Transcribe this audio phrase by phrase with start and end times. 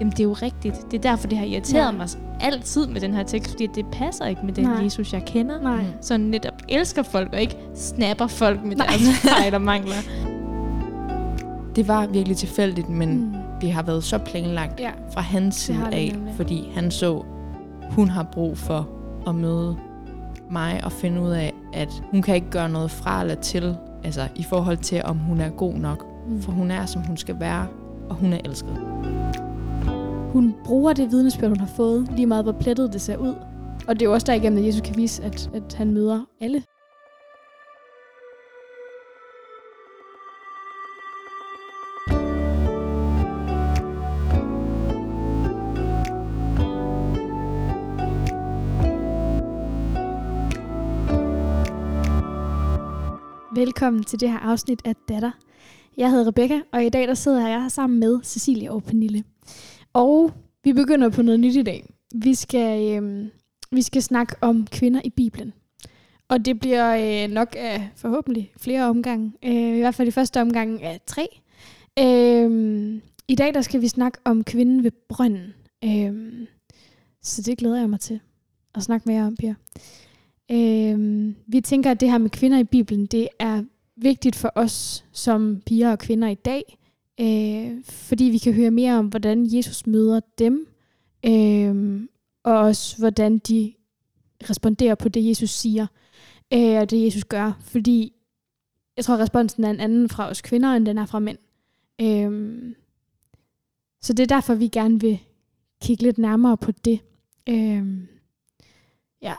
[0.00, 0.90] Jamen, det er jo rigtigt.
[0.90, 1.90] Det er derfor, det har irriteret Ja.
[1.92, 2.08] mig
[2.40, 4.82] altid med den her tekst, fordi det passer ikke med den Nej.
[4.84, 5.60] Jesus, jeg kender.
[5.62, 5.84] Nej.
[6.00, 8.86] Så netop elsker folk, og ikke snapper folk med Nej.
[8.86, 9.02] deres
[9.40, 9.94] fejl og mangler.
[11.76, 13.22] Det var virkelig tilfældigt, men Mm.
[13.24, 13.34] mm.
[13.60, 14.90] det har været så planlagt Ja.
[15.12, 16.34] fra hans side af, nemlig.
[16.34, 17.22] fordi han så,
[17.90, 18.88] hun har brug for
[19.28, 19.76] at møde
[20.50, 24.28] mig og finde ud af, at hun kan ikke gøre noget fra eller til, altså
[24.36, 26.06] i forhold til, om hun er god nok.
[26.28, 26.42] Mm.
[26.42, 27.66] For hun er, som hun skal være,
[28.08, 28.76] og hun er elsket.
[30.32, 33.34] Hun bruger det vidnesbyrd, hun har fået, lige meget hvor plettet det ser ud.
[33.88, 36.62] Og det er jo også derigennem, at Jesus kan vise, at, at han møder alle.
[53.54, 55.30] Velkommen til det her afsnit af Datter.
[55.96, 59.24] Jeg hedder Rebecca, og i dag der sidder jeg her sammen med Cecilia og Pernille.
[59.96, 60.32] Og
[60.64, 61.86] vi begynder på noget nyt i dag.
[62.14, 63.26] Vi skal, øh,
[63.70, 65.52] vi skal snakke om kvinder i Bibelen.
[66.28, 69.32] Og det bliver øh, nok af forhåbentlig flere omgange.
[69.44, 71.28] Øh, I hvert fald i første omgang af tre.
[71.98, 75.54] Øh, I dag der skal vi snakke om kvinden ved brønden.
[75.84, 76.46] Øh,
[77.22, 78.20] så det glæder jeg mig til
[78.74, 79.54] at snakke mere om, Pia.
[80.50, 83.64] Øh, vi tænker, at det her med kvinder i Bibelen, det er
[83.96, 86.78] vigtigt for os som piger og kvinder i dag,
[87.20, 90.68] øh, fordi vi kan høre mere om, hvordan Jesus møder dem,
[91.26, 92.00] øh,
[92.44, 93.72] og også hvordan de
[94.50, 95.86] responderer på det, Jesus siger,
[96.52, 97.52] øh, og det, Jesus gør.
[97.60, 98.12] Fordi
[98.96, 101.38] jeg tror, responsen er en anden fra os kvinder, end den er fra mænd.
[102.00, 102.74] Øh,
[104.02, 105.18] så det er derfor, vi gerne vil
[105.82, 107.00] kigge lidt nærmere på det.
[107.48, 107.86] Øh,
[109.22, 109.34] ja.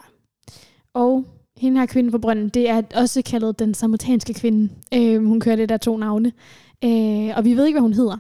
[0.94, 1.26] Og
[1.58, 4.74] hende her kvinde på brønden, det er også kaldet den samaritanske kvinde.
[4.94, 6.32] Øh, hun kører det der to navne.
[6.84, 8.18] Øh, og vi ved ikke, hvad hun hedder.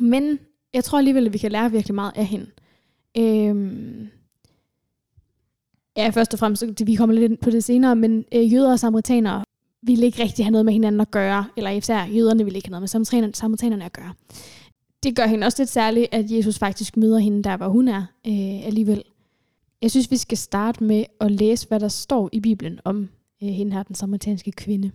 [0.00, 0.38] Men
[0.74, 2.46] jeg tror alligevel, at vi kan lære virkelig meget af hende.
[3.18, 4.08] Øh,
[5.96, 8.72] ja, først og fremmest, så vi kommer lidt ind på det senere, men øh, jøder
[8.72, 9.44] og samaritanere
[9.82, 12.70] ville ikke rigtig have noget med hinanden at gøre, eller især jøderne ville ikke have
[12.70, 14.12] noget med samaritanerne, samaritanerne at gøre.
[15.02, 18.02] Det gør hende også lidt særligt, at Jesus faktisk møder hende der, hvor hun er
[18.26, 19.02] øh, alligevel.
[19.82, 23.08] Jeg synes, vi skal starte med at læse, hvad der står i Bibelen om
[23.42, 24.90] øh, hende her, den samaritanske kvinde.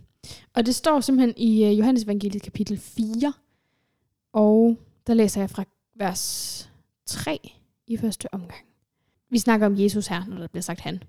[0.54, 3.32] Og det står simpelthen i øh, Johannes evangeliet kapitel 4,
[4.32, 6.70] og der læser jeg fra vers
[7.06, 7.38] 3
[7.86, 8.64] i første omgang.
[9.30, 11.02] Vi snakker om Jesus her, når der bliver sagt han.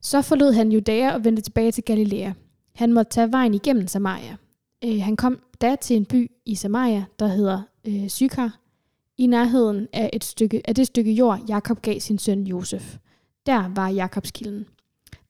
[0.00, 2.32] Så forlod han Judæa og vendte tilbage til Galilea.
[2.74, 4.36] Han måtte tage vejen igennem Samaria.
[4.84, 8.58] Øh, han kom da til en by i Samaria, der hedder øh, Sykar,
[9.18, 12.96] i nærheden af, et stykke, af det stykke jord, Jakob gav sin søn Josef.
[13.46, 14.66] Der var Jakobs kilden.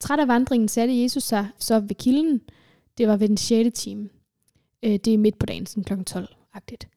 [0.01, 2.41] Træt af vandringen satte Jesus sig så ved kilden.
[2.99, 3.81] Det var ved den 6.
[3.81, 4.09] time.
[4.83, 6.19] Øh, det er midt på dagen, sådan kl.
[6.19, 6.89] 12-agtigt.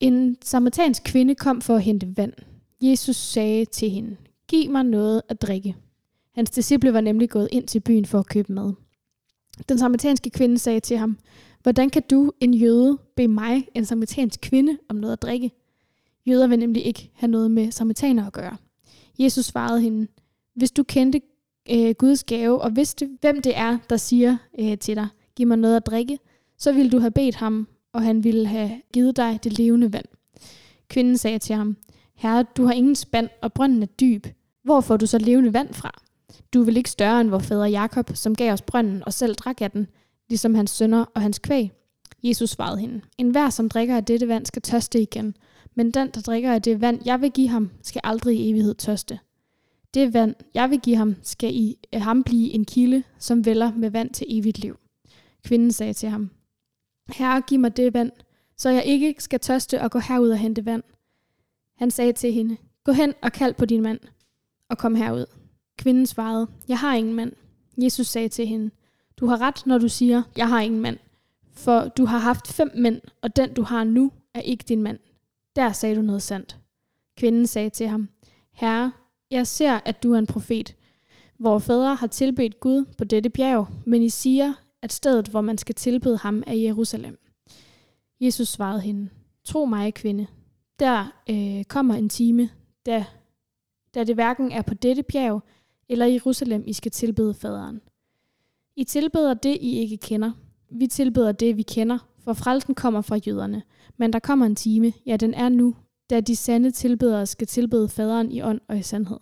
[0.00, 2.32] En samaritansk kvinde kom for at hente vand.
[2.80, 4.16] Jesus sagde til hende,
[4.48, 5.76] giv mig noget at drikke.
[6.34, 8.72] Hans disciple var nemlig gået ind til byen for at købe mad.
[9.68, 11.18] Den samaritanske kvinde sagde til ham,
[11.62, 15.50] hvordan kan du, en jøde, bede mig, en samaritansk kvinde, om noget at drikke?
[16.26, 18.56] Jøder vil nemlig ikke have noget med samaritaner at gøre.
[19.18, 20.06] Jesus svarede hende,
[20.54, 21.20] hvis du kendte
[21.70, 25.56] øh, Guds gave og vidste, hvem det er, der siger øh, til dig, giv mig
[25.56, 26.18] noget at drikke,
[26.58, 30.06] så ville du have bedt ham, og han ville have givet dig det levende vand.
[30.88, 31.76] Kvinden sagde til ham,
[32.14, 34.26] Herre, du har ingen spand, og brønden er dyb.
[34.64, 36.02] Hvor får du så levende vand fra?
[36.54, 39.34] Du er vel ikke større end vor fader Jakob, som gav os brønden og selv
[39.34, 39.86] drak af den,
[40.28, 41.72] ligesom hans sønner og hans kvæg.
[42.22, 45.36] Jesus svarede hende, En hver, som drikker af dette vand, skal tørste igen,
[45.74, 48.74] men den, der drikker af det vand, jeg vil give ham, skal aldrig i evighed
[48.74, 49.18] tørste.
[49.98, 53.72] Det vand, jeg vil give ham, skal i øh, ham blive en kilde, som vælger
[53.72, 54.76] med vand til evigt liv.
[55.44, 56.30] Kvinden sagde til ham,
[57.08, 58.12] Herre, giv mig det vand,
[58.56, 60.82] så jeg ikke skal tørste og gå herud og hente vand.
[61.76, 64.00] Han sagde til hende, gå hen og kald på din mand,
[64.68, 65.26] og kom herud.
[65.78, 67.32] Kvinden svarede, jeg har ingen mand.
[67.82, 68.70] Jesus sagde til hende,
[69.16, 70.98] du har ret, når du siger, jeg har ingen mand.
[71.52, 74.98] For du har haft fem mænd, og den du har nu er ikke din mand.
[75.56, 76.58] Der sagde du noget sandt.
[77.16, 78.08] Kvinden sagde til ham,
[78.52, 78.92] Herre,
[79.30, 80.76] jeg ser, at du er en profet.
[81.38, 85.58] Hvor fædre har tilbedt Gud på dette bjerg, men I siger, at stedet, hvor man
[85.58, 87.18] skal tilbede ham, er Jerusalem.
[88.20, 89.08] Jesus svarede hende,
[89.44, 90.26] tro mig, kvinde.
[90.78, 92.50] Der øh, kommer en time,
[92.86, 93.04] da,
[93.94, 95.42] da det hverken er på dette bjerg
[95.88, 97.80] eller i Jerusalem, I skal tilbede faderen.
[98.76, 100.32] I tilbeder det, I ikke kender.
[100.70, 103.62] Vi tilbeder det, vi kender, for frelsen kommer fra jøderne.
[103.96, 105.74] Men der kommer en time, ja den er nu,
[106.10, 109.18] da de sande tilbedere skal tilbede faderen i ånd og i sandhed.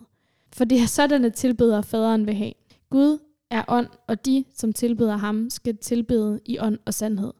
[0.53, 2.53] For det er sådanne tilbedere, faderen vil have.
[2.89, 3.19] Gud
[3.49, 7.33] er ånd, og de, som tilbeder ham, skal tilbede i ånd og sandhed.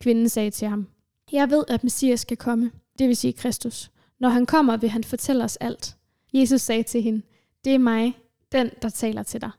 [0.00, 0.86] Kvinden sagde til ham,
[1.32, 3.90] Jeg ved, at Messias skal komme, det vil sige Kristus.
[4.20, 5.96] Når han kommer, vil han fortælle os alt.
[6.32, 7.22] Jesus sagde til hende,
[7.64, 8.18] det er mig,
[8.52, 9.50] den, der taler til dig.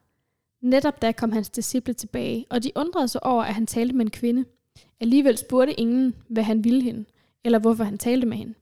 [0.61, 4.05] Netop da kom hans disciple tilbage, og de undrede sig over, at han talte med
[4.05, 4.45] en kvinde.
[4.99, 7.05] Alligevel spurgte ingen, hvad han ville hende,
[7.43, 8.53] eller hvorfor han talte med hende.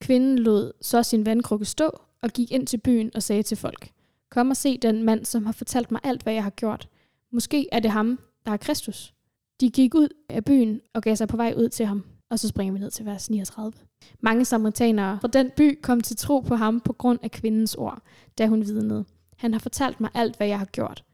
[0.00, 3.90] Kvinden lod så sin vandkrukke stå og gik ind til byen og sagde til folk,
[4.30, 6.88] Kom og se den mand, som har fortalt mig alt, hvad jeg har gjort.
[7.32, 9.14] Måske er det ham, der er Kristus.
[9.60, 12.04] De gik ud af byen og gav sig på vej ud til ham.
[12.30, 13.72] Og så springer vi ned til vers 39.
[14.20, 18.02] Mange samaritanere fra den by kom til tro på ham på grund af kvindens ord,
[18.38, 19.04] da hun vidnede.
[19.36, 21.04] Han har fortalt mig alt, hvad jeg har gjort.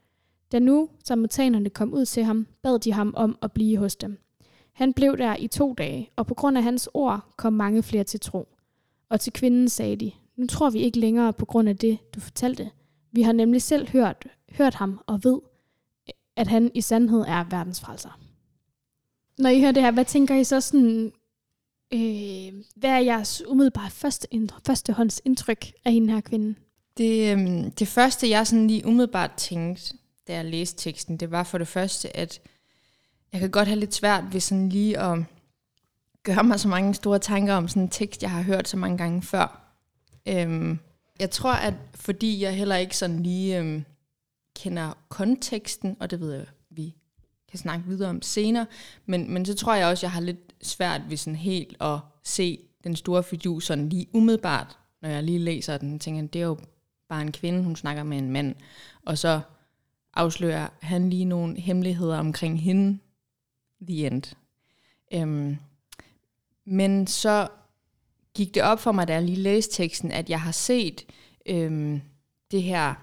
[0.51, 4.19] Da nu samaritanerne kom ud til ham, bad de ham om at blive hos dem.
[4.73, 8.03] Han blev der i to dage, og på grund af hans ord kom mange flere
[8.03, 8.47] til tro.
[9.09, 12.19] Og til kvinden sagde de, nu tror vi ikke længere på grund af det, du
[12.19, 12.71] fortalte.
[13.11, 15.39] Vi har nemlig selv hørt, hørt ham og ved,
[16.35, 18.19] at han i sandhed er verdens frelser.
[19.37, 21.11] Når I hører det her, hvad tænker I så sådan,
[21.93, 24.27] øh, hvad er jeres umiddelbare første,
[24.65, 26.55] førstehånds indtryk af hende her kvinde?
[26.97, 31.43] Det, øhm, det første, jeg sådan lige umiddelbart tænkte, da jeg læste teksten, det var
[31.43, 32.41] for det første, at
[33.33, 35.19] jeg kan godt have lidt svært ved sådan lige at
[36.27, 38.97] gøre mig så mange store tanker om sådan en tekst, jeg har hørt så mange
[38.97, 39.73] gange før.
[40.27, 40.79] Øhm,
[41.19, 43.85] jeg tror, at fordi jeg heller ikke sådan lige øhm,
[44.55, 46.95] kender konteksten, og det ved jeg, vi
[47.49, 48.65] kan snakke videre om senere,
[49.05, 52.59] men, men så tror jeg også, jeg har lidt svært ved sådan helt at se
[52.83, 56.57] den store fidu sådan lige umiddelbart, når jeg lige læser den, tænker det er jo
[57.09, 58.55] bare en kvinde, hun snakker med en mand,
[59.05, 59.41] og så
[60.13, 62.99] afslører han lige nogle hemmeligheder omkring hende,
[63.81, 64.23] the end.
[65.13, 65.57] Øhm,
[66.67, 67.47] men så
[68.33, 71.05] gik det op for mig, da jeg lige læste teksten, at jeg har set
[71.45, 72.01] øhm,
[72.51, 72.93] det her,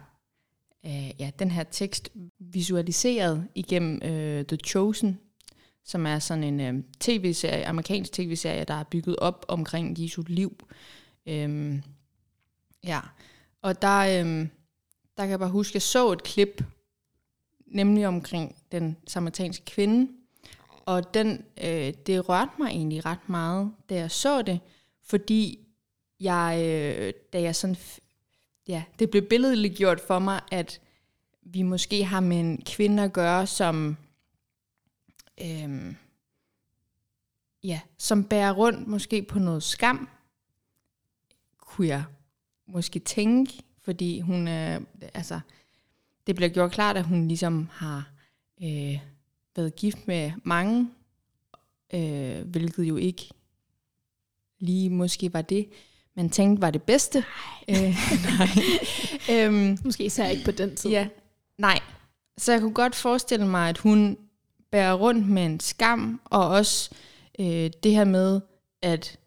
[0.87, 5.19] øh, ja, den her tekst visualiseret igennem øh, The Chosen,
[5.85, 10.57] som er sådan en øh, tv-serie, amerikansk tv-serie, der er bygget op omkring Jesu liv.
[11.27, 11.83] Øhm,
[12.85, 13.01] ja,
[13.63, 14.51] og der, øhm,
[15.17, 16.65] der kan jeg bare huske, at jeg så et klip,
[17.67, 20.24] nemlig omkring den samaritanske kvinde,
[20.87, 24.61] og den, øh, det rørte mig egentlig ret meget, da jeg så det,
[25.03, 25.59] fordi
[26.21, 27.77] jeg, øh, da jeg sådan,
[28.69, 30.81] ja, det blev billedligt gjort for mig, at
[31.43, 33.97] vi måske har med en kvinde at gøre, som,
[35.41, 35.95] øh,
[37.63, 40.09] ja, som bærer rundt måske på noget skam,
[41.59, 42.05] kunne jeg
[42.67, 44.81] måske tænke, fordi hun øh,
[45.15, 45.41] altså,
[46.27, 48.11] det bliver gjort klart, at hun ligesom har
[48.63, 48.99] øh,
[49.57, 50.91] været gift med mange,
[51.95, 53.31] øh, hvilket jo ikke
[54.59, 55.69] lige måske var det,
[56.17, 57.25] man tænkte var det bedste.
[57.69, 57.87] Nej.
[57.87, 57.97] Øh,
[58.39, 58.49] nej.
[59.45, 60.91] øhm, måske især ikke på den tid.
[60.91, 61.09] Ja,
[61.59, 61.81] nej.
[62.39, 64.19] Så jeg kunne godt forestille mig, at hun
[64.71, 66.91] bærer rundt med en skam, og også
[67.39, 68.41] øh, det her med,
[68.83, 69.19] at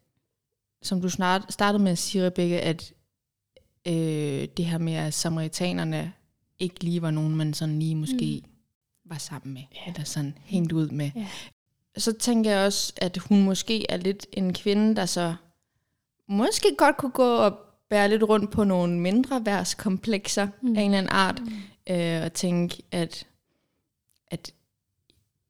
[0.82, 2.94] som du snart startede med at sige, Rebecca, at
[3.88, 6.14] øh, det her med, at samaritanerne
[6.60, 8.52] ikke lige var nogen, man sådan lige måske mm.
[9.10, 9.88] Var sammen med, yeah.
[9.88, 11.12] eller sådan hængt ud med.
[11.18, 11.28] Yeah.
[11.98, 15.36] Så tænker jeg også, at hun måske er lidt en kvinde, der så
[16.28, 17.60] måske godt kunne gå og
[17.90, 20.76] bære lidt rundt på nogle mindre værtskomplekser mm.
[20.78, 21.94] af en eller anden art, mm.
[21.94, 23.28] øh, og tænke, at,
[24.28, 24.54] at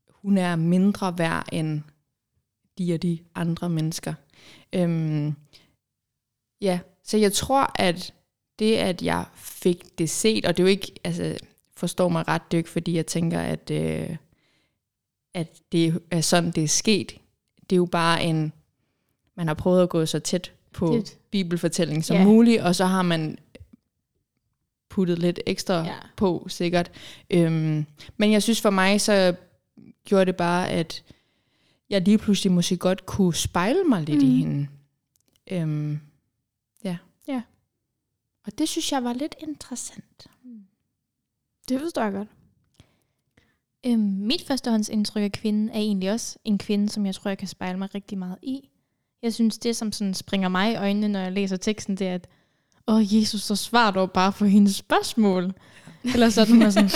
[0.10, 1.82] hun er mindre værd end
[2.78, 4.14] de og de andre mennesker.
[4.74, 5.36] Øhm,
[6.62, 8.14] ja, så jeg tror, at
[8.60, 11.38] det, at jeg fik det set, og det er jo ikke, altså
[11.78, 14.16] forstår mig ret, ikke fordi, jeg tænker, at, øh,
[15.34, 17.18] at det er sådan, det er sket.
[17.70, 18.54] Det er jo bare en,
[19.36, 21.18] man har prøvet at gå så tæt på lidt.
[21.32, 22.24] bibelfortælling som ja.
[22.24, 23.38] muligt, og så har man
[24.90, 25.96] puttet lidt ekstra ja.
[26.16, 26.92] på, sikkert.
[27.30, 27.86] Øhm,
[28.18, 29.36] men jeg synes for mig, så
[30.06, 31.04] gjorde det bare, at
[31.90, 34.30] jeg lige pludselig måske godt kunne spejle mig lidt mm.
[34.30, 34.68] i hende.
[35.52, 36.00] Øhm,
[36.84, 36.98] ja.
[37.28, 37.42] Ja.
[38.46, 40.28] Og det synes jeg var lidt interessant.
[41.70, 42.28] Det forstår jeg godt.
[43.86, 47.48] Øhm, mit førstehåndsindtryk af kvinden er egentlig også en kvinde, som jeg tror, jeg kan
[47.48, 48.70] spejle mig rigtig meget i.
[49.22, 52.16] Jeg synes, det som sådan springer mig i øjnene, når jeg læser teksten, det er,
[52.16, 52.28] at
[52.88, 55.54] åh, Jesus, så svar dog bare på hendes spørgsmål.
[56.14, 56.90] Eller sådan, man sådan,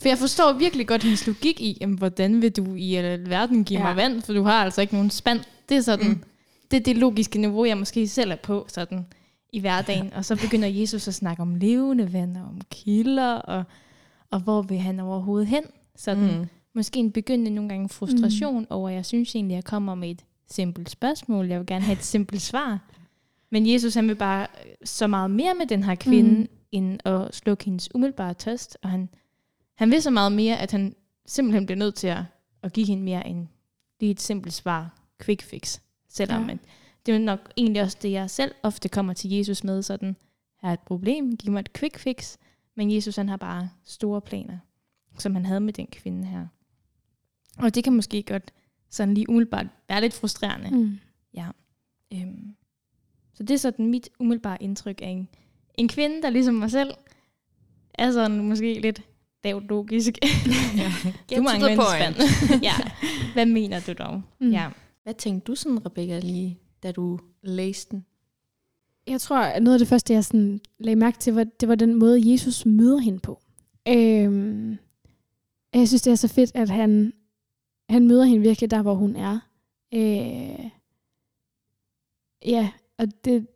[0.00, 3.80] for jeg forstår virkelig godt hendes logik i, jamen, hvordan vil du i verden give
[3.80, 3.86] ja.
[3.86, 5.40] mig vand, for du har altså ikke nogen spand.
[5.68, 6.22] Det er sådan, mm.
[6.70, 9.06] det er det logiske niveau, jeg måske selv er på sådan
[9.52, 10.12] i hverdagen.
[10.12, 13.64] Og så begynder Jesus at snakke om levende vand og om kilder, og,
[14.34, 15.64] og hvor vil han overhovedet hen?
[15.96, 16.46] Sådan, mm.
[16.74, 18.66] Måske en begyndende nogle gange frustration mm.
[18.70, 21.48] over, at jeg synes egentlig, at jeg kommer med et simpelt spørgsmål.
[21.48, 22.78] Jeg vil gerne have et simpelt svar.
[23.50, 24.46] Men Jesus han vil bare
[24.84, 26.48] så meget mere med den her kvinde, mm.
[26.72, 28.78] end at slukke hendes umiddelbare tørst.
[28.82, 29.08] Og han,
[29.74, 30.94] han vil så meget mere, at han
[31.26, 32.22] simpelthen bliver nødt til at,
[32.62, 33.46] at give hende mere end
[34.00, 35.80] lige et simpelt svar, quick fix.
[36.08, 36.56] Selvom ja.
[37.06, 40.16] det er nok egentlig også det, jeg selv ofte kommer til Jesus med, sådan,
[40.62, 42.36] her er et problem, giv mig et quick fix.
[42.76, 44.58] Men Jesus han har bare store planer,
[45.18, 46.46] som han havde med den kvinde her.
[47.58, 48.52] Og det kan måske godt
[48.90, 50.70] sådan lige umiddelbart være lidt frustrerende.
[50.70, 50.98] Mm.
[51.34, 51.48] Ja.
[52.12, 52.54] Øhm.
[53.34, 55.28] Så det er sådan mit umiddelbare indtryk af en,
[55.74, 56.90] en kvinde, der ligesom mig selv,
[57.94, 59.02] er sådan måske lidt
[59.44, 60.18] lavt logisk.
[60.76, 60.92] Ja.
[61.36, 62.16] du mangler en spand.
[62.68, 62.74] ja.
[63.32, 64.22] Hvad mener du dog?
[64.40, 64.50] Mm.
[64.50, 64.70] Ja.
[65.02, 68.06] Hvad tænkte du sådan, Rebecca, lige da du læste den?
[69.06, 71.74] Jeg tror, at noget af det første, jeg sådan lagde mærke til, var, det var
[71.74, 73.40] den måde, Jesus møder hende på.
[73.88, 74.76] Øhm,
[75.74, 77.12] jeg synes, det er så fedt, at han,
[77.88, 79.38] han møder hende virkelig der, hvor hun er.
[79.94, 80.70] Øh,
[82.44, 83.46] ja, og det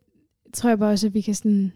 [0.53, 1.71] tror jeg bare også, at vi kan sådan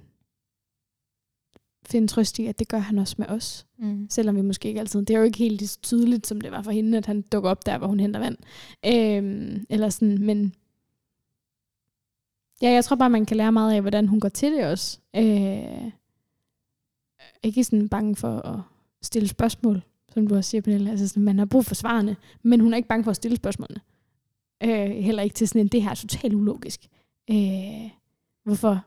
[1.85, 3.65] finde trøst i, at det gør han også med os.
[3.77, 4.07] Mm.
[4.09, 4.99] Selvom vi måske ikke altid...
[4.99, 7.49] Det er jo ikke helt så tydeligt, som det var for hende, at han dukker
[7.49, 8.37] op der, hvor hun henter vand.
[8.85, 10.53] Øhm, eller sådan, men...
[12.63, 14.99] Ja, jeg tror bare, man kan lære meget af, hvordan hun går til det også.
[15.15, 15.91] Øh,
[17.43, 18.59] ikke sådan bange for at
[19.01, 19.81] stille spørgsmål,
[20.13, 20.89] som du også siger, Pernille.
[20.91, 23.37] Altså, sådan, man har brug for svarene, men hun er ikke bange for at stille
[23.37, 23.81] spørgsmålene.
[24.63, 26.87] Øh, heller ikke til sådan en, det her er totalt ulogisk.
[27.29, 27.89] Øh,
[28.43, 28.85] hvorfor?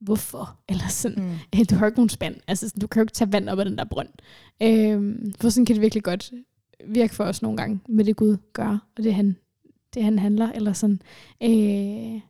[0.00, 0.58] Hvorfor?
[0.68, 1.24] Eller sådan,
[1.54, 1.64] Mm.
[1.70, 2.36] du har ikke nogen spand.
[2.48, 4.08] Altså, sådan, du kan jo ikke tage vand op af den der brønd.
[4.62, 6.32] Øhm, for sådan kan det virkelig godt
[6.86, 9.36] virke for os nogle gange, med det Gud gør, og det han,
[9.94, 11.02] det han handler, eller sådan.
[11.42, 12.20] Øh,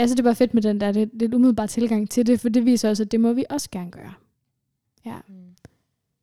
[0.00, 2.40] ja, så det er bare fedt med den der lidt, lidt umiddelbare tilgang til det,
[2.40, 4.12] for det viser også, at det må vi også gerne gøre.
[5.06, 5.14] Ja.
[5.28, 5.34] Mm.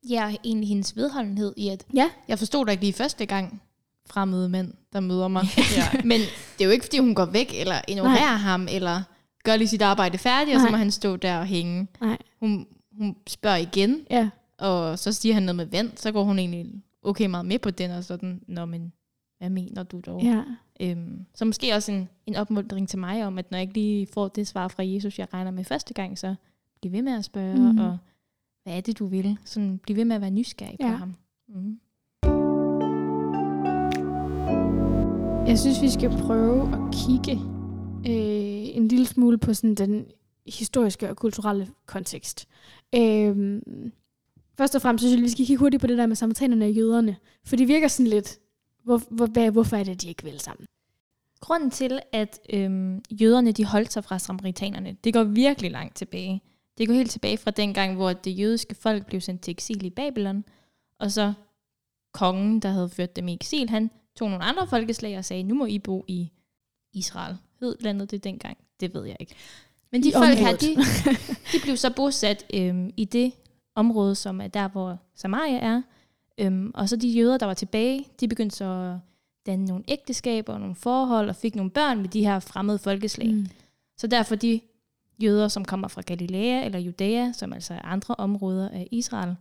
[0.09, 2.09] Ja, egentlig hendes vedholdenhed i, at Ja.
[2.27, 3.61] jeg forstod da ikke lige første gang
[4.09, 5.43] fremmede mænd, der møder mig.
[5.77, 6.01] ja.
[6.03, 8.35] Men det er jo ikke, fordi hun går væk, eller ignorerer Nej.
[8.35, 9.01] ham, eller
[9.43, 10.71] gør lige sit arbejde færdigt, og så Nej.
[10.71, 11.87] må han stå der og hænge.
[12.01, 12.17] Nej.
[12.39, 12.67] Hun,
[12.97, 14.29] hun spørger igen, Ja.
[14.57, 16.65] og så siger han noget med vand, så går hun egentlig
[17.03, 18.93] okay meget med på den, og sådan, nå men,
[19.37, 20.21] hvad mener du dog?
[20.23, 20.43] Ja.
[20.81, 24.07] Øhm, så måske også en, en opmuntring til mig om, at når jeg ikke lige
[24.13, 26.35] får det svar fra Jesus, jeg regner med første gang, så
[26.81, 27.79] bliv ved med at spørge, mm.
[27.79, 27.97] og
[28.63, 29.37] hvad er det, du vil?
[29.45, 30.91] Sådan, bliv ved med at være nysgerrig Ja.
[30.91, 31.15] på ham.
[31.47, 31.79] Mm.
[35.47, 37.41] Jeg synes, vi skal prøve at kigge
[38.07, 40.05] øh, en lille smule på sådan den
[40.47, 42.47] historiske og kulturelle kontekst.
[42.95, 43.61] Øh,
[44.57, 46.71] først og fremmest synes jeg, vi skal kigge hurtigt på det der med samaritanerne og
[46.71, 47.15] jøderne.
[47.45, 48.39] For det virker sådan lidt,
[48.87, 50.65] hvor, hvor, hvorfor er det, de ikke vil sammen?
[51.39, 56.41] Grunden til, at øhm, jøderne de holdt sig fra samaritanerne, det går virkelig langt tilbage.
[56.77, 59.89] Det går helt tilbage fra dengang, hvor det jødiske folk blev sendt til eksil i
[59.89, 60.43] Babylon,
[60.99, 61.33] og så
[62.13, 65.55] kongen, der havde ført dem i eksil, han tog nogle andre folkeslag og sagde, nu
[65.55, 66.31] må I bo i
[66.93, 67.37] Israel.
[67.59, 68.57] Hed landet det dengang?
[68.79, 69.35] Det ved jeg ikke.
[69.91, 70.61] Men de I folk her, området.
[70.61, 70.75] de,
[71.53, 73.33] de blev så bosat øhm, i det
[73.75, 75.81] område, som er der, hvor Samaria er.
[76.37, 78.99] Øhm, og så de jøder, der var tilbage, de begyndte så at
[79.45, 83.33] danne nogle ægteskaber og nogle forhold, og fik nogle børn med de her fremmede folkeslag.
[83.33, 83.47] Mm.
[83.97, 84.61] Så derfor de
[85.23, 89.35] jøder, som kommer fra Galilea eller Judæa, som altså er andre områder af Israel,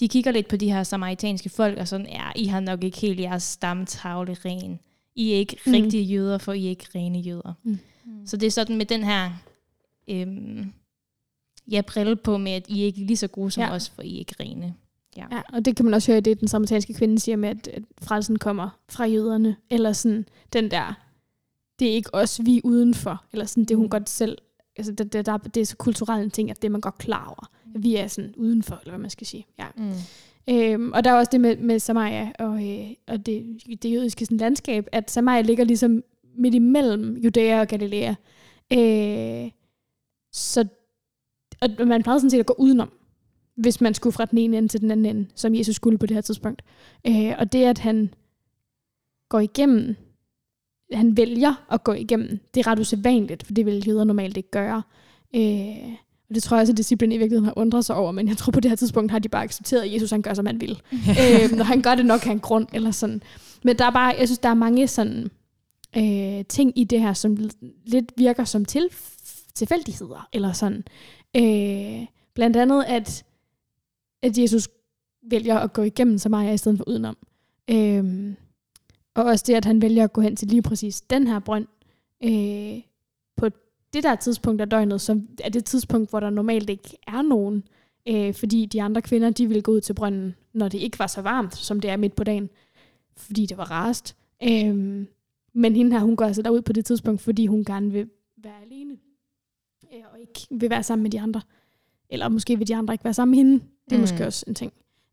[0.00, 2.98] de kigger lidt på de her samaritanske folk, og sådan, ja, I har nok ikke
[3.00, 4.80] helt jeres stamtavle ren.
[5.14, 5.72] I er ikke Mm.
[5.72, 5.82] mm.
[5.82, 7.52] rigtige jøder, for I er ikke rene jøder.
[7.62, 7.78] Mm.
[8.26, 9.30] Så det er sådan med den her
[10.08, 10.72] øhm,
[11.70, 13.70] ja, brille på med, at I er ikke lige så gode som ja.
[13.72, 14.74] os, for I er ikke rene.
[15.16, 17.68] Ja, og det kan man også høre i det, den samaritanske kvinde siger med, at,
[17.68, 19.56] at frelsen kommer fra jøderne.
[19.70, 20.94] Eller sådan den der,
[21.78, 23.24] det er ikke os, vi er udenfor.
[23.32, 23.90] Eller sådan det, hun Mm.
[23.90, 24.38] godt selv,
[24.76, 26.98] altså det, det, der, det er så kulturelt en ting, at det er man godt
[26.98, 27.50] klar over.
[27.74, 29.46] At vi er sådan udenfor, eller hvad man skal sige.
[29.58, 29.66] Ja.
[29.76, 29.92] Mm.
[30.54, 34.24] Øhm, og der er også det med, med Samaria og, øh, og det, det jødiske
[34.24, 36.02] sådan, landskab, at Samaria ligger ligesom
[36.36, 38.14] midt imellem Judæa og Galilea.
[38.72, 39.50] Øh,
[40.32, 40.66] så
[41.60, 42.90] og man plejede sådan set at gå udenom,
[43.60, 46.06] hvis man skulle fra den ene ende til den anden ende, som Jesus skulle på
[46.06, 46.62] det her tidspunkt.
[47.06, 48.14] Øh, og det, at han
[49.28, 49.96] går igennem,
[50.92, 54.50] han vælger at gå igennem, det er ret usædvanligt, for det vil jøder normalt ikke
[54.50, 54.82] gøre.
[55.36, 55.92] Øh,
[56.28, 58.36] og det tror jeg også, at disciplinen i virkeligheden har undret sig over, men jeg
[58.36, 60.60] tror på det her tidspunkt har de bare accepteret, at Jesus han gør, som han
[60.60, 60.70] vil.
[61.20, 63.22] øh, når han gør det nok, har en grund, eller sådan.
[63.64, 65.30] Men der er bare, jeg synes, der er mange sådan
[65.96, 67.50] øh, ting i det her, som
[67.84, 68.88] lidt virker som til,
[69.54, 70.84] tilfældigheder, eller sådan.
[71.36, 73.24] Øh, blandt andet, at,
[74.22, 74.68] at Jesus
[75.22, 77.16] vælger at gå igennem Samaria i stedet for udenom.
[77.70, 78.36] Øhm,
[79.14, 81.66] og også det, at han vælger at gå hen til lige præcis den her brønd,
[82.24, 82.82] øh,
[83.36, 83.48] på
[83.92, 87.64] det der tidspunkt af døgnet, som er det tidspunkt, hvor der normalt ikke er nogen,
[88.08, 91.06] øh, fordi de andre kvinder, de ville gå ud til brønden, når det ikke var
[91.06, 92.50] så varmt, som det er midt på dagen,
[93.16, 94.16] fordi det var rast.
[94.42, 95.06] Øh,
[95.52, 98.62] men hende her, hun går altså derud på det tidspunkt, fordi hun gerne vil være
[98.62, 98.96] alene,
[99.94, 101.40] øh, og ikke vil være sammen med de andre.
[102.10, 103.64] Eller måske vil de andre ikke være sammen med hende.
[103.84, 104.00] Det er mm.
[104.00, 104.72] Måske også en ting.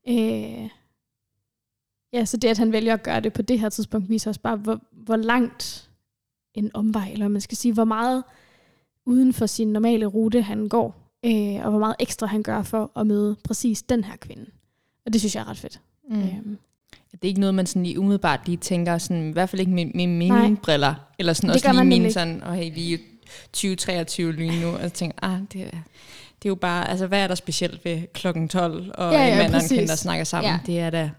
[0.10, 0.70] Øh,
[2.14, 4.38] ja, så det, at han vælger at gøre det på det her tidspunkt, viser os
[4.38, 5.90] bare, hvor, hvor langt
[6.54, 8.24] en omvej, eller man skal sige, hvor meget
[9.06, 12.92] uden for sin normale rute han går, øh, og hvor meget ekstra han gør for
[12.96, 14.46] at møde præcis den her kvinde.
[15.06, 15.82] Og det synes jeg er ret fedt.
[16.10, 16.22] Mm.
[16.22, 16.58] Øhm,
[17.12, 19.72] Det er ikke noget, man sådan lige umiddelbart lige tænker, sådan, i hvert fald ikke
[19.72, 20.56] med, med mine Nej.
[20.64, 23.04] briller, eller sådan Det også lige nemlig sådan, og hey, vi er jo
[23.54, 25.78] 2023 lige nu, og tænker, ah, det er,
[26.38, 29.32] det er jo bare, altså hvad er der specielt ved klokken 12, og Ja, ja,
[29.32, 30.60] en mand og en der snakker sammen, Ja.
[30.66, 31.12] det er da,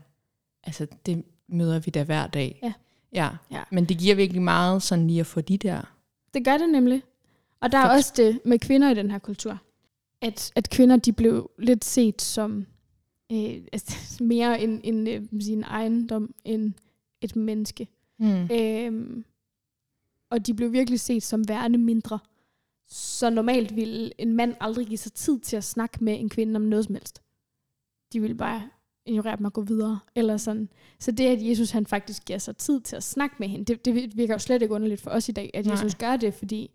[0.65, 2.59] altså det møder vi da hver dag.
[2.63, 2.73] Ja.
[3.13, 3.29] ja.
[3.51, 3.63] Ja.
[3.71, 5.95] Men det giver virkelig meget sådan lige at få de der.
[6.35, 7.03] Det gør det nemlig.
[7.61, 9.59] Og der er også det med kvinder i den her kultur,
[10.23, 12.67] at, at kvinder de blev lidt set som
[13.33, 13.39] øh,
[13.73, 16.73] altså, mere en, en, øh, sin ejendom end
[17.21, 17.89] et menneske.
[18.19, 18.49] Mm.
[18.53, 19.25] Øhm,
[20.31, 22.19] og de blev virkelig set som værende mindre.
[22.89, 26.57] Så normalt ville en mand aldrig give sig tid til at snakke med en kvinde
[26.57, 27.23] om noget som helst.
[28.13, 28.71] De ville bare
[29.07, 29.99] ignorere dem og gå videre.
[30.15, 30.69] Eller sådan.
[30.99, 33.85] Så det, at Jesus han faktisk giver sig tid til at snakke med hende, det,
[33.85, 35.75] det virker jo slet ikke underligt for os i dag, at Nej.
[35.75, 36.71] Jesus gør det, fordi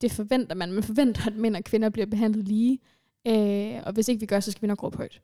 [0.00, 0.72] det forventer man.
[0.72, 2.78] Man forventer, at mænd og kvinder bliver behandlet lige.
[3.26, 5.22] Øh, og hvis ikke vi gør, så skal vi nok råbe højt.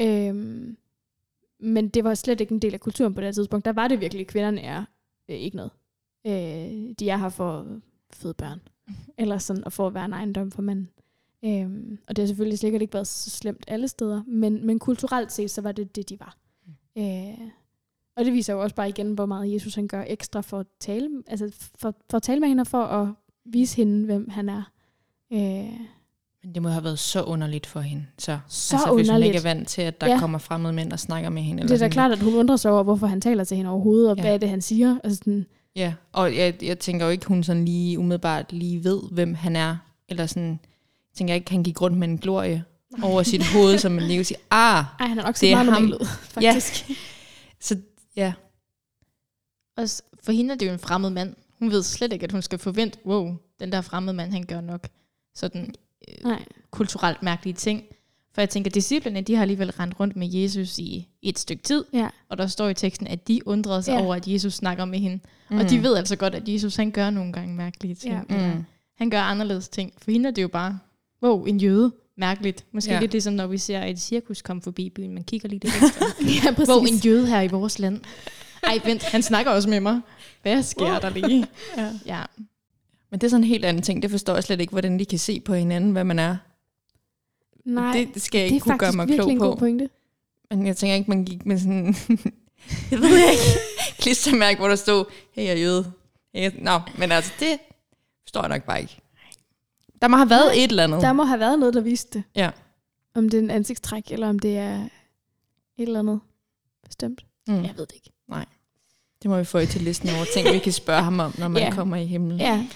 [0.00, 0.34] Øh,
[1.60, 3.64] men det var slet ikke en del af kulturen på det tidspunkt.
[3.64, 4.84] Der var det virkelig, at kvinderne er
[5.28, 5.70] øh, ikke noget.
[6.26, 8.60] Øh, de er her for føde børn.
[9.18, 10.86] Eller sådan, og for at være en ejendom for mænd.
[11.44, 15.32] Øhm, og det har selvfølgelig sikkert ikke været så slemt alle steder, men, men kulturelt
[15.32, 16.36] set, så var det det, de var.
[16.98, 17.48] Øh,
[18.16, 20.66] og det viser jo også bare igen, hvor meget Jesus han gør ekstra for at
[20.80, 23.08] tale, altså for, for at tale med hende, for at
[23.44, 24.62] vise hende, hvem han er.
[25.32, 25.38] Øh,
[26.44, 28.06] Men det må have været så underligt for hende.
[28.18, 29.26] Så, Så altså, hvis hun underligt.
[29.26, 30.18] ikke er vant til, at der Ja.
[30.18, 31.62] kommer fremmede mænd og snakker med hende.
[31.62, 34.10] det er da klart, at hun undrer sig over, hvorfor han taler til hende overhovedet,
[34.10, 34.22] og Ja.
[34.22, 34.98] hvad er det, han siger.
[35.04, 39.00] Altså sådan, Ja, og jeg, jeg tænker jo ikke, hun sådan lige umiddelbart lige ved,
[39.10, 39.76] hvem han er.
[40.08, 42.64] Eller sådan, jeg tænker ikke, han gik rundt med en glorie
[43.02, 45.56] over sit hoved, som man lige vil sige, ah, ej, han er nok Det er
[45.56, 45.84] meget ham.
[45.84, 46.90] ud, faktisk.
[47.60, 47.76] så
[48.16, 48.32] ja.
[49.76, 51.34] Også for hende er det jo en fremmed mand.
[51.58, 54.60] Hun ved slet ikke, at hun skal forvente, wow, den der fremmede mand, han gør
[54.60, 54.88] nok
[55.34, 55.74] sådan
[56.08, 56.44] øh, Nej.
[56.70, 57.82] kulturelt mærkelige ting.
[58.34, 61.84] For jeg tænker, disciplene, de har alligevel rendt rundt med Jesus i et stykke tid,
[61.92, 62.08] Ja.
[62.28, 64.02] og der står i teksten, at de undrede sig Ja.
[64.04, 65.18] over, at Jesus snakker med hende.
[65.50, 65.58] Mm.
[65.58, 68.14] Og de ved altså godt, at Jesus, han gør nogle gange mærkelige ting.
[68.30, 68.52] Ja.
[68.54, 68.64] Mm.
[68.98, 69.92] Han gør anderledes ting.
[69.98, 70.78] For hende er det jo bare,
[71.22, 71.92] wow, en jøde.
[72.16, 72.64] Mærkeligt.
[72.72, 73.00] Måske Ja.
[73.00, 75.14] lidt ligesom, når vi ser et cirkus komme forbi byen.
[75.14, 76.06] Man kigger lige lidt ekstra.
[76.44, 76.68] ja, præcis.
[76.68, 78.00] wow, en jøde her i vores land.
[78.62, 80.00] Ej, vent, han snakker også med mig.
[80.42, 81.46] Hvad sker der lige?
[81.76, 81.90] ja.
[82.06, 82.22] Ja.
[83.10, 84.02] Men det er sådan en helt anden ting.
[84.02, 86.36] Det forstår jeg slet ikke, hvordan de kan se på hinanden, hvad man er.
[87.64, 89.44] Nej, det, det skal jeg det ikke er kunne gøre faktisk mig klog en på.
[89.44, 89.90] god pointe.
[90.50, 91.86] Men jeg tænker ikke, man gik med sådan...
[92.90, 93.42] jeg ved ikke.
[93.98, 95.92] Klistermærke, hvor der stod, hey, jeg er jøde.
[96.34, 97.58] Jeg- Nå, men altså, det
[98.22, 98.98] forstår jeg nok bare ikke.
[100.02, 101.00] Der må have været Nej, et eller andet.
[101.02, 102.22] Der må have været noget, der viste det.
[102.36, 102.50] Ja.
[103.14, 104.88] Om det er en ansigtstræk, eller om det er et
[105.78, 106.20] eller andet
[106.86, 107.24] bestemt.
[107.48, 107.54] Mm.
[107.54, 108.10] Jeg ved det ikke.
[109.22, 111.48] Det må vi få i til listen over ting, vi kan spørge ham om, når
[111.48, 111.70] man Ja.
[111.74, 112.40] kommer i himlen.
[112.40, 112.66] Ja,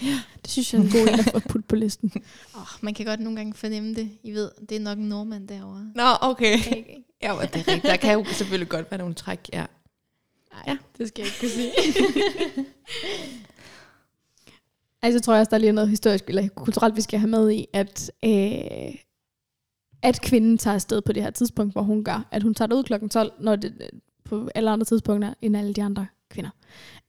[0.43, 2.13] det synes jeg er en god en at putte på listen.
[2.55, 4.11] Oh, man kan godt nogle gange fornemme det.
[4.23, 5.91] I ved, det er nok en nordmand derovre.
[5.95, 6.59] Nå, okay.
[7.23, 7.83] Ja, men det er rigtigt.
[7.83, 9.65] Der kan jo selvfølgelig godt være nogle træk, ja.
[10.53, 10.77] Nej, ja.
[10.99, 11.73] det skal jeg ikke kunne sige.
[15.03, 17.31] Ej, så tror jeg også, der er lige noget historisk eller kulturelt, vi skal have
[17.31, 18.95] med i, at, øh,
[20.03, 22.75] at kvinden tager afsted på det her tidspunkt, hvor hun gør, at hun tager det
[22.77, 23.89] ud klokken 12, når det øh,
[24.25, 26.51] på alle andre tidspunkter end alle de andre kvinder.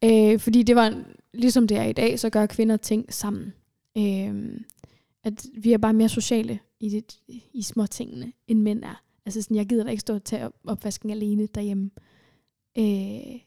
[0.04, 1.04] Øh, fordi det var,
[1.34, 3.54] ligesom det er i dag, så gør kvinder ting sammen.
[3.98, 4.60] Øh,
[5.24, 7.20] at vi er bare mere sociale i, det,
[7.54, 9.02] i små tingene, end mænd er.
[9.26, 11.92] Altså sådan, jeg gider da ikke stå og tage opvasken alene derhjemme.
[12.78, 13.40] Øh,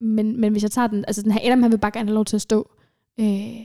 [0.00, 2.14] men, men hvis jeg tager den, altså den her Adam, han vil bare gerne have
[2.14, 2.70] lov til at stå
[3.20, 3.60] øh,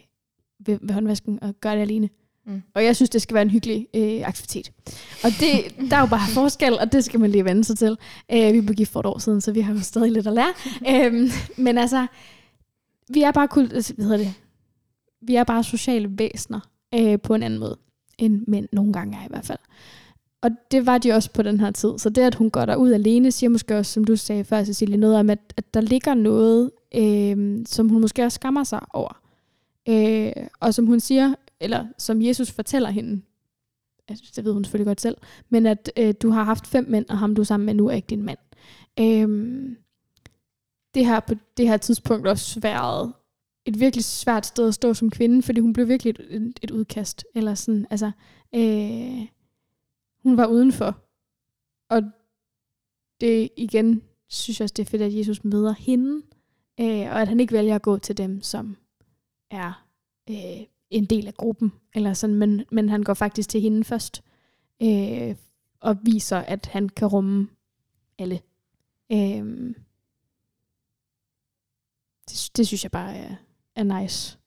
[0.59, 2.09] ved, ved håndvasken og gøre det alene.
[2.45, 2.61] Mm.
[2.73, 4.71] Og jeg synes, det skal være en hyggelig øh, aktivitet.
[5.23, 7.97] Og det, der er jo bare forskel, og det skal man lige vende sig til.
[8.31, 10.33] Øh, vi blev gift for et år siden, så vi har jo stadig lidt at
[10.33, 10.53] lære.
[11.05, 12.07] øhm, men altså,
[13.09, 14.33] vi er bare kult, altså, hvad hedder det?
[15.21, 16.59] Vi er bare sociale væsener
[16.95, 17.77] øh, på en anden måde,
[18.17, 19.59] end mænd nogle gange er i hvert fald.
[20.41, 21.97] Og det var de også på den her tid.
[21.97, 24.97] Så det, at hun går derud alene, siger måske også, som du sagde før, Cecilie,
[24.97, 29.21] noget om, at, at der ligger noget, øh, som hun måske også skammer sig over.
[29.89, 33.21] Øh, og som hun siger, eller som Jesus fortæller hende,
[34.07, 35.17] altså, det ved hun selvfølgelig godt selv,
[35.49, 37.87] men at øh, du har haft fem mænd, og ham du er sammen med nu
[37.87, 38.39] er ikke din mand.
[38.99, 39.77] Øhm,
[40.93, 43.13] det har på det her tidspunkt også været
[43.65, 46.71] et virkelig svært sted at stå som kvinde, fordi hun blev virkelig et, et, et
[46.71, 47.25] udkast.
[47.35, 48.11] Eller sådan, altså,
[48.55, 49.27] øh,
[50.23, 50.97] hun var udenfor.
[51.89, 52.03] Og
[53.21, 56.21] det igen, synes jeg også, det er fedt, at Jesus møder hende,
[56.79, 58.77] øh, og at han ikke vælger at gå til dem, som
[59.51, 59.85] er
[60.29, 64.23] øh, en del af gruppen, eller sådan, men, men han går faktisk til hende først,
[64.81, 65.35] øh,
[65.79, 67.47] og viser, at han kan rumme
[68.19, 68.39] alle.
[69.11, 69.75] Øh,
[72.29, 73.35] det, det synes jeg bare er
[73.75, 74.37] er nice.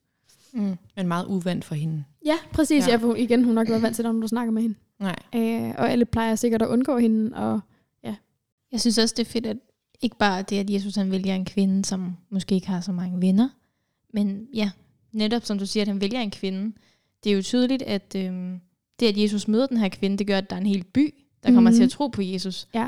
[0.53, 0.77] Mm.
[0.97, 2.05] Men meget uvandt for hende.
[2.25, 2.87] Ja, præcis.
[2.87, 2.93] Ja.
[2.93, 2.93] Ja.
[2.93, 4.77] Ja, for igen, hun har nok været vant til, når du snakker med hende.
[4.99, 5.17] Nej.
[5.35, 7.37] Øh, og alle plejer sikkert at undgå hende.
[7.37, 7.61] Og
[8.73, 9.57] Jeg synes også, det er fedt, at
[10.01, 13.21] ikke bare det, at Jesus han vælger en kvinde, som måske ikke har så mange
[13.21, 13.49] venner,
[14.13, 14.71] men ja,
[15.13, 16.73] netop som du siger, at han vælger en kvinde.
[17.25, 18.61] Det er jo tydeligt, at øhm,
[19.01, 21.15] det, at Jesus møder den her kvinde, det gør, at der er en hel by,
[21.45, 21.77] der kommer Mhm.
[21.79, 22.69] til at tro på Jesus.
[22.75, 22.87] Ja.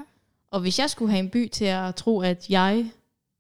[0.51, 2.87] Og hvis jeg skulle have en by til at tro, at jeg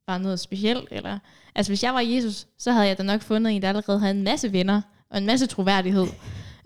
[0.07, 1.19] var noget specielt, eller
[1.55, 4.15] altså hvis jeg var Jesus, så havde jeg da nok fundet en, der allerede havde
[4.15, 6.07] en masse venner, og en masse troværdighed.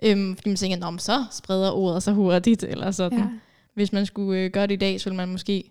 [0.02, 3.18] øhm, fordi man tænker, Nå, så spreder ordet så hurtigt, eller sådan.
[3.18, 3.24] ja.
[3.74, 5.70] Hvis man skulle øh, gøre det i dag, så ville man måske,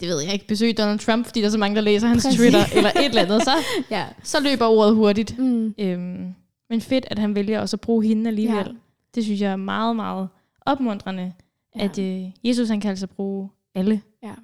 [0.00, 2.24] det ved jeg ikke, besøge Donald Trump, fordi der er så mange, der læser hans
[2.24, 2.38] Præcis.
[2.40, 3.50] Twitter, eller et eller andet, så,
[3.90, 4.06] ja.
[4.22, 5.38] så løber ordet hurtigt.
[5.38, 5.74] Mm.
[5.78, 6.34] Øhm,
[6.70, 8.66] men fedt, at han vælger også at bruge hende alligevel.
[8.66, 8.72] Ja.
[9.14, 10.28] Det synes jeg er meget, meget
[10.60, 11.32] opmuntrende,
[11.76, 11.84] Ja.
[11.84, 14.00] at øh, Jesus han kan altså bruge alle.
[14.22, 14.34] ja.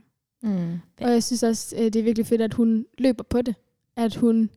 [0.42, 0.72] Mm.
[1.00, 3.54] Og jeg synes også, øh, det er virkelig fedt, at hun løber på det.
[3.96, 4.50] At hun,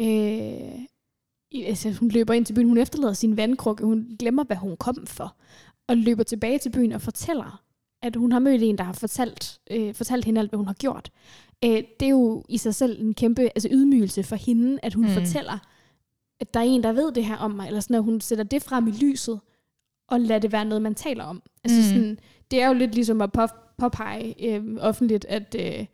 [0.00, 4.76] øh, altså, hun løber ind til byen, hun efterlader sin vandkrukke, hun glemmer, hvad hun
[4.76, 5.36] kom for,
[5.88, 7.62] og løber tilbage til byen og fortæller,
[8.02, 10.74] at hun har mødt en, der har fortalt, øh, fortalt hende alt, hvad hun har
[10.74, 11.10] gjort.
[11.64, 15.04] Øh, det er jo i sig selv en kæmpe altså ydmygelse for hende, at hun
[15.04, 15.10] Mm.
[15.10, 15.58] fortæller,
[16.40, 18.44] at der er en, der ved det her om mig, eller sådan, at hun sætter
[18.44, 19.40] det frem i lyset,
[20.08, 21.42] og lader det være noget, man taler om.
[21.64, 21.84] Altså Mm.
[21.96, 22.18] sådan,
[22.50, 25.86] det er jo lidt ligesom at påf- påpege øh, offentligt, at øh,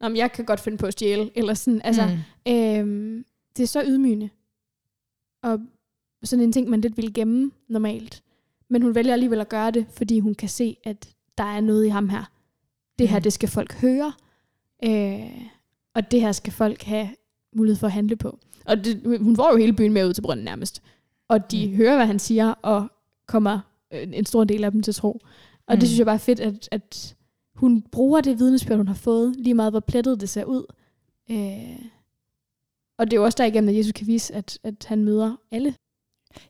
[0.00, 2.52] om jeg kan godt finde på at stjæle, eller sådan, altså, mm.
[2.52, 3.24] øh,
[3.56, 4.28] det er så ydmygende.
[5.42, 5.60] Og
[6.24, 8.22] sådan en ting, man lidt vil gemme normalt.
[8.68, 11.86] Men hun vælger alligevel at gøre det, fordi hun kan se, at der er noget
[11.86, 12.24] i ham her.
[12.98, 14.12] Det her, det skal folk høre.
[14.84, 15.46] Øh,
[15.94, 17.08] og det her skal folk have
[17.56, 18.38] mulighed for at handle på.
[18.64, 20.82] Og det, hun får jo hele byen med ud til brønden nærmest.
[21.28, 21.76] Og de Mm.
[21.76, 22.88] hører, hvad han siger, og
[23.26, 23.60] kommer
[23.92, 25.20] øh, en stor del af dem til tro.
[25.66, 25.80] Og mm.
[25.80, 27.16] Det synes jeg bare er fedt, at, at
[27.54, 30.64] hun bruger det vidnesbyrd, hun har fået, lige meget hvor plettet det ser ud.
[31.30, 31.86] Øh,
[32.98, 35.74] og det er jo også derigennem, at Jesus kan vise, at, at han møder alle.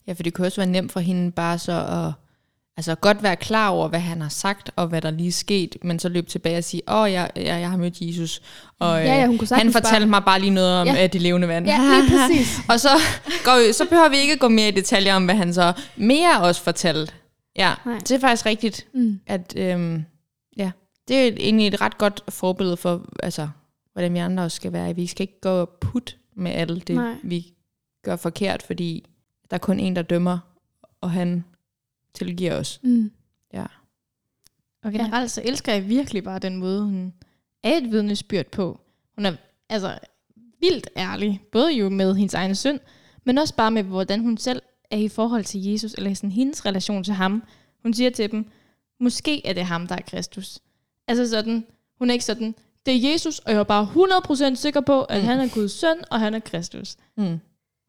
[0.06, 2.12] Ja, for det kan også være nemt for hende bare så at
[2.76, 5.76] altså godt være klar over, hvad han har sagt, og hvad der lige er sket,
[5.82, 8.40] men så løbe tilbage og sige, åh, oh, jeg, jeg, jeg har mødt Jesus,
[8.78, 10.06] og Ja, ja, hun kunne han sagtens fortalte bare...
[10.06, 10.94] mig bare lige noget om Ja.
[10.94, 11.06] ja.
[11.06, 11.66] de levende vand.
[11.66, 12.58] Ja, lige præcis.
[12.70, 12.88] og så,
[13.44, 16.40] går vi, så behøver vi ikke gå mere i detaljer om, hvad han så mere
[16.40, 17.12] også fortalte.
[17.56, 17.98] Ja, Nej.
[17.98, 19.20] det er faktisk rigtigt, Mm.
[19.26, 20.04] at øhm,
[20.56, 20.70] ja,
[21.08, 23.48] det er egentlig et ret godt forbillede for, altså,
[23.92, 24.94] hvordan vi andre også skal være.
[24.96, 27.14] Vi skal ikke gå og put med alt det, Nej.
[27.22, 27.46] vi
[28.04, 29.04] gør forkert, fordi
[29.50, 30.38] der er kun en, der dømmer,
[31.00, 31.44] og han
[32.14, 32.80] tilgiver os.
[32.82, 33.10] Mm.
[34.84, 35.26] Og generelt ja.
[35.28, 37.14] så elsker jeg virkelig bare den måde, hun
[37.62, 38.80] er et vidnesbyrd på.
[39.14, 39.32] Hun er
[39.68, 39.98] altså
[40.60, 42.80] vildt ærlig, både jo med hendes egen synd,
[43.24, 46.66] men også bare med, hvordan hun selv er i forhold til Jesus, eller sådan hendes
[46.66, 47.42] relation til ham.
[47.82, 48.50] Hun siger til dem,
[49.00, 50.58] måske er det ham, der er Kristus.
[51.08, 51.66] Altså sådan,
[51.98, 52.54] hun er ikke sådan,
[52.86, 55.22] det er Jesus, og jeg er bare 100% sikker på, at Mm.
[55.22, 55.28] mm.
[55.28, 56.96] han er Guds søn, og han er Kristus.
[57.16, 57.38] Mm.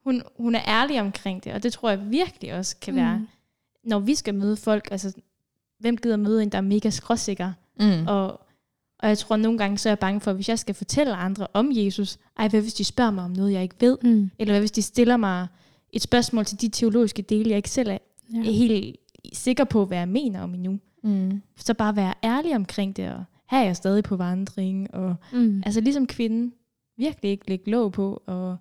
[0.03, 3.27] Hun, hun er ærlig omkring det, og det tror jeg virkelig også kan være, Mm.
[3.85, 5.13] Når vi skal møde folk, altså
[5.79, 8.07] hvem gider møde en, der er mega skråsikker, Mm.
[8.07, 8.27] og,
[8.99, 11.47] og jeg tror nogle gange, så er jeg bange for, hvis jeg skal fortælle andre
[11.53, 13.97] om Jesus, ej, hvad hvis de spørger mig om noget, jeg ikke ved?
[14.03, 14.31] Mm.
[14.39, 15.47] Eller hvad hvis de stiller mig
[15.93, 17.97] et spørgsmål til de teologiske dele, jeg ikke selv er,
[18.33, 18.39] Ja.
[18.39, 18.95] er helt
[19.33, 20.79] sikker på, hvad jeg mener om endnu.
[21.03, 21.41] Mm.
[21.57, 25.63] Så bare være ærlig omkring det, og her er jeg stadig på vandring, og Mm.
[25.65, 26.53] altså ligesom kvinden,
[26.97, 28.57] virkelig ikke lægge låg på, og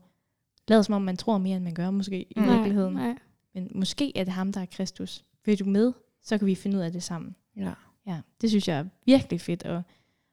[0.68, 2.44] lade som om man tror mere, end man gør måske i Mm.
[2.46, 2.94] virkeligheden.
[2.94, 3.18] Nej, nej.
[3.54, 5.24] Men måske er det ham, der er Kristus.
[5.44, 7.36] Vil du med, så kan vi finde ud af det sammen.
[7.56, 7.72] Ja.
[8.06, 9.62] Ja, det synes jeg er virkelig fedt.
[9.62, 9.82] Og,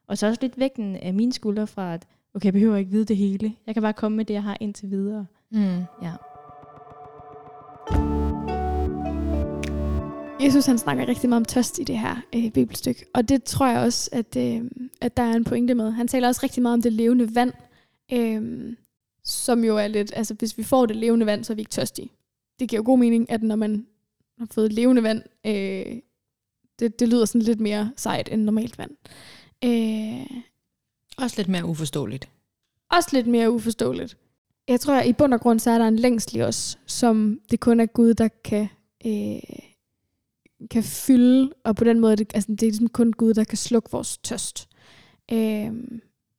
[0.07, 3.05] og så også lidt vægten af mine skuldre fra, at okay, jeg behøver ikke vide
[3.05, 3.55] det hele.
[3.67, 5.25] Jeg kan bare komme med det, jeg har indtil videre.
[5.51, 5.83] Mm.
[6.01, 6.13] Ja.
[10.43, 13.67] Jesus han snakker rigtig meget om tørst i det her øh, bibelstykke, og det tror
[13.67, 15.91] jeg også, at, øh, at der er en pointe med.
[15.91, 17.53] Han taler også rigtig meget om det levende vand,
[18.13, 18.73] øh,
[19.23, 21.71] som jo er lidt, altså hvis vi får det levende vand, så er vi ikke
[21.71, 22.09] tørstige.
[22.61, 23.87] Det giver jo god mening, at når man
[24.37, 26.01] har fået levende vand, øh,
[26.79, 28.91] det, det lyder sådan lidt mere sejt end normalt vand.
[29.63, 30.41] Øh,
[31.17, 32.29] Også lidt mere uforståeligt.
[32.91, 34.17] også lidt mere uforståeligt.
[34.67, 37.39] Jeg tror, at i bund og grund, så er der en længsel i os, som
[37.51, 38.67] det kun er Gud, der kan,
[39.05, 39.59] øh,
[40.71, 43.57] kan fylde, og på den måde, det, altså, det er ligesom kun Gud, der kan
[43.57, 44.69] slukke vores tørst.
[45.31, 45.73] Øh,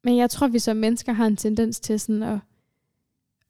[0.05, 2.39] men jeg tror, vi som mennesker har en tendens til sådan at,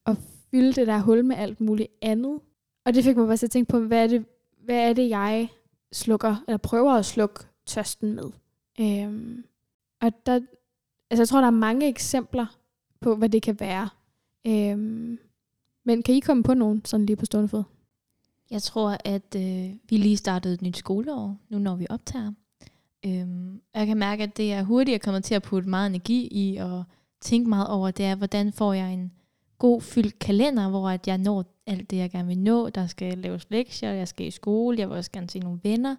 [0.07, 0.17] at
[0.51, 2.41] fylde det der hul med alt muligt andet.
[2.85, 4.25] Og det fik mig bare til at tænke på, hvad er det,
[4.65, 5.49] hvad er det jeg
[5.93, 8.31] slukker, eller prøver at slukke tørsten med.
[8.81, 9.45] Øhm,
[10.01, 10.41] og der,
[11.11, 12.47] altså jeg tror, der er mange eksempler
[13.01, 13.89] på, hvad det kan være.
[14.47, 15.19] Øhm,
[15.85, 17.63] men kan I komme på nogen, sådan lige på stående fod?
[18.51, 22.33] Jeg tror, at øh, vi lige startede et nyt skoleår, nu når vi optager.
[23.07, 26.29] Øhm, og jeg kan mærke, at det er hurtigt kommer til at putte meget energi
[26.31, 26.85] i og
[27.21, 29.13] tænke meget over, det er, hvordan får jeg en
[29.63, 32.69] god fyldt kalender, hvor at jeg når alt det, jeg gerne vil nå.
[32.69, 35.97] Der skal laves lektier, jeg skal i skole, jeg vil også gerne se nogle venner.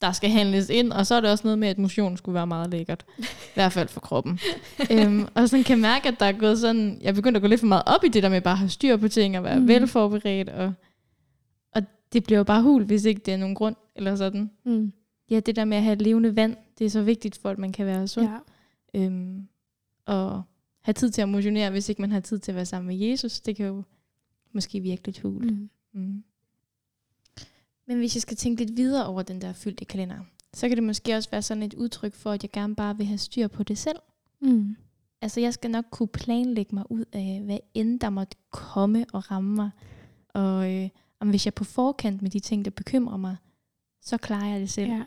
[0.00, 2.46] Der skal handles ind, og så er det også noget med, at motion skulle være
[2.46, 3.04] meget lækkert.
[3.18, 4.38] I hvert fald for kroppen.
[4.92, 7.42] øhm, og sådan kan jeg mærke, at der er gået sådan, jeg er begyndt at
[7.42, 9.38] gå lidt for meget op i det der med bare at have styr på ting,
[9.38, 9.68] og være mm.
[9.68, 10.72] velforberedt, og,
[11.74, 14.50] og det bliver jo bare hul, hvis ikke det er nogen grund, eller sådan.
[14.64, 14.92] Mm.
[15.30, 17.72] Ja, det der med at have levende vand, det er så vigtigt for, at man
[17.72, 18.28] kan være sund.
[18.94, 19.00] Ja.
[19.00, 19.48] Øhm,
[20.06, 20.42] og
[20.82, 23.08] have tid til at motionere, hvis ikke man har tid til at være sammen med
[23.08, 23.40] Jesus.
[23.40, 23.82] Det kan jo
[24.52, 25.52] måske virke lidt hul.
[25.52, 25.70] Mm.
[25.92, 26.24] Mm.
[27.86, 30.18] Men hvis jeg skal tænke lidt videre over den der fyldte kalender,
[30.54, 33.06] så kan det måske også være sådan et udtryk for, at jeg gerne bare vil
[33.06, 33.98] have styr på det selv.
[34.40, 34.76] Mm.
[35.20, 39.30] Altså jeg skal nok kunne planlægge mig ud af, hvad end der måtte komme og
[39.30, 39.70] ramme mig.
[40.28, 40.88] Og øh,
[41.20, 43.36] om hvis jeg er på forkant med de ting, der bekymrer mig,
[44.00, 44.90] så klarer jeg det selv.
[44.90, 45.04] Ja.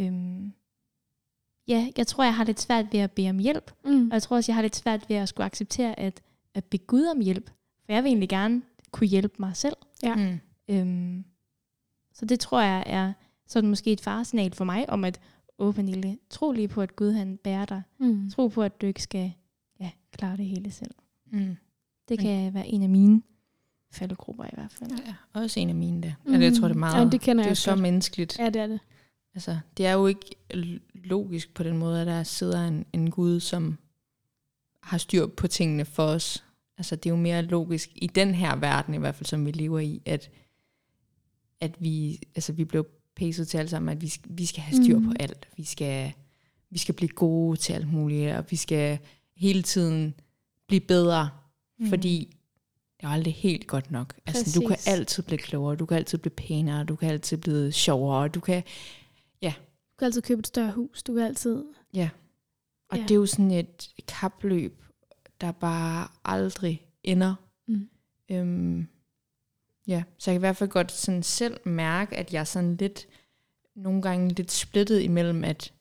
[0.00, 0.52] Øhm,
[1.68, 3.72] ja, jeg tror, jeg har lidt svært ved at bede om hjælp.
[3.84, 4.06] Mm.
[4.06, 6.20] Og jeg tror også, jeg har lidt svært ved at skulle acceptere at,
[6.54, 7.50] at bede Gud om hjælp.
[7.86, 9.76] For jeg vil egentlig gerne kunne hjælpe mig selv.
[10.02, 10.14] Ja.
[10.14, 10.40] Mm.
[10.68, 11.24] Øhm,
[12.12, 13.12] så det tror jeg er
[13.46, 15.20] sådan måske et faresignal for mig, om at,
[15.58, 17.82] åh Pernille, tro lige på, at Gud han bærer dig.
[17.98, 18.30] Mm.
[18.30, 19.32] Tro på, at du ikke skal
[19.80, 20.94] ja, klare det hele selv.
[21.32, 21.56] Mm.
[22.08, 23.22] Det kan være en af mine
[23.90, 24.90] faldgrupper i hvert fald.
[25.06, 26.12] Ja, også en af mine der.
[26.24, 26.34] Mm.
[26.34, 27.04] Altså, jeg tror, det er meget.
[27.04, 27.80] Ja, det kender det er jeg jo så godt.
[27.82, 28.38] menneskeligt.
[28.38, 28.80] Ja, det er det.
[29.34, 30.36] Altså, det er jo ikke
[30.94, 33.78] logisk på den måde, at der sidder en, en Gud, som
[34.82, 36.44] har styr på tingene for os.
[36.78, 39.50] Altså, det er jo mere logisk i den her verden, i hvert fald, som vi
[39.50, 40.30] lever i, at,
[41.60, 44.98] at vi, altså, vi blev pæset til alle sammen, at vi, vi skal have styr
[44.98, 45.02] mm.
[45.02, 45.12] Mhm.
[45.12, 45.48] på alt.
[45.56, 46.12] Vi skal,
[46.70, 48.98] vi skal blive gode til alt muligt, og vi skal
[49.36, 50.14] hele tiden
[50.66, 51.30] blive bedre,
[51.78, 51.88] mm.
[51.88, 52.36] fordi
[53.00, 54.14] det er aldrig helt godt nok.
[54.26, 54.88] Altså, du kan Præcis.
[54.88, 58.62] altid blive klogere, du kan altid blive pænere, du kan altid blive sjovere, du kan
[59.94, 61.02] Du kan altid købe et større hus.
[61.02, 61.64] Du kan altid...
[61.94, 62.10] Ja.
[62.90, 63.02] Og Ja.
[63.02, 64.82] det er jo sådan et kapløb,
[65.40, 67.34] der bare aldrig ender.
[67.68, 67.88] Mm.
[68.30, 68.88] Øhm,
[69.86, 72.76] ja, så jeg kan i hvert fald godt sådan selv mærke, at jeg er sådan
[72.76, 73.06] lidt,
[73.76, 75.72] nogle gange lidt splittet imellem, at,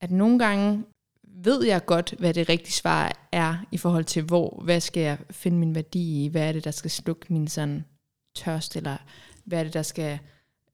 [0.00, 0.84] at nogle gange
[1.22, 5.18] ved jeg godt, hvad det rigtige svar er, i forhold til, hvor, hvad skal jeg
[5.30, 7.84] finde min værdi i, hvad er det, der skal slukke min sådan
[8.34, 8.96] tørst, eller
[9.44, 10.18] hvad er det, der skal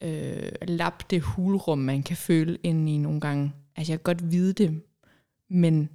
[0.02, 3.52] øh, lappe det hulrum, man kan føle ind i nogle gange.
[3.76, 4.80] Altså, jeg kan godt vide det,
[5.50, 5.88] men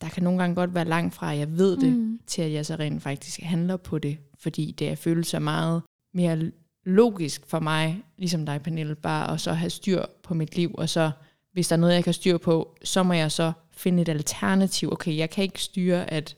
[0.00, 2.18] der kan nogle gange godt være langt fra, at jeg ved det, Mm.
[2.26, 5.82] til at jeg så rent faktisk handler på det, fordi det er følelse meget
[6.14, 6.50] mere
[6.84, 10.88] logisk for mig, ligesom dig, Pernille, bare at så have styr på mit liv, og
[10.88, 11.10] så,
[11.52, 14.08] hvis der er noget, jeg kan have styr på, så må jeg så finde et
[14.08, 14.92] alternativ.
[14.92, 16.36] Okay, jeg kan ikke styre, at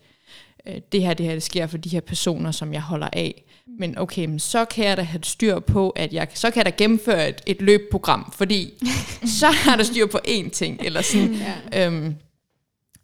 [0.66, 3.44] øh, det her, det her, det sker for de her personer, som jeg holder af.
[3.66, 6.66] Men okay, men så kan jeg da have styr på, at jeg, så kan jeg
[6.66, 8.72] da gennemføre et, et løbprogram, fordi
[9.40, 11.34] så har der styr på én ting, eller sådan.
[11.34, 11.86] Ja.
[11.86, 12.14] Øhm,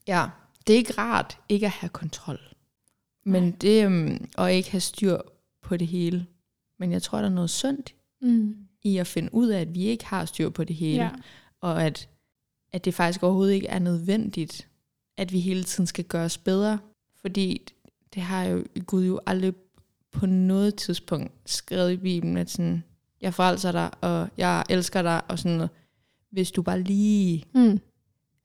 [0.06, 0.26] ja,
[0.66, 2.40] det er ikke rart ikke at have kontrol.
[3.24, 5.18] Men det, øhm, og ikke have styr
[5.62, 6.26] på det hele.
[6.78, 8.56] Men jeg tror, der er noget sundt Mm.
[8.82, 11.02] i at finde ud af, at vi ikke har styr på det hele.
[11.02, 11.10] Ja.
[11.60, 12.08] Og at,
[12.72, 14.68] at det faktisk overhovedet ikke er nødvendigt,
[15.16, 16.78] at vi hele tiden skal gøre os bedre.
[17.20, 17.62] Fordi
[18.14, 19.52] det har jo Gud jo aldrig
[20.12, 22.84] på noget tidspunkt skrevet i Bibelen, at sådan,
[23.20, 25.70] jeg frelser dig, og jeg elsker dig, og sådan noget.
[26.30, 27.80] Hvis du bare lige Mm.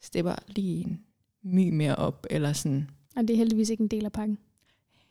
[0.02, 1.02] stepper lige en
[1.44, 4.38] my mere op, eller sådan, Og det er heldigvis ikke en del af pakken.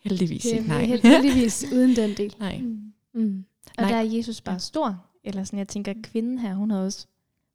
[0.01, 0.85] heldigvis ikke, nej.
[0.85, 2.35] held- heldigvis uden den del.
[2.41, 2.59] nej.
[2.59, 2.93] Mm.
[3.15, 3.45] Mm.
[3.79, 3.91] Og Nej.
[3.91, 5.05] der er Jesus bare stor.
[5.25, 7.07] Eller sådan, jeg tænker, kvinden her, hun har også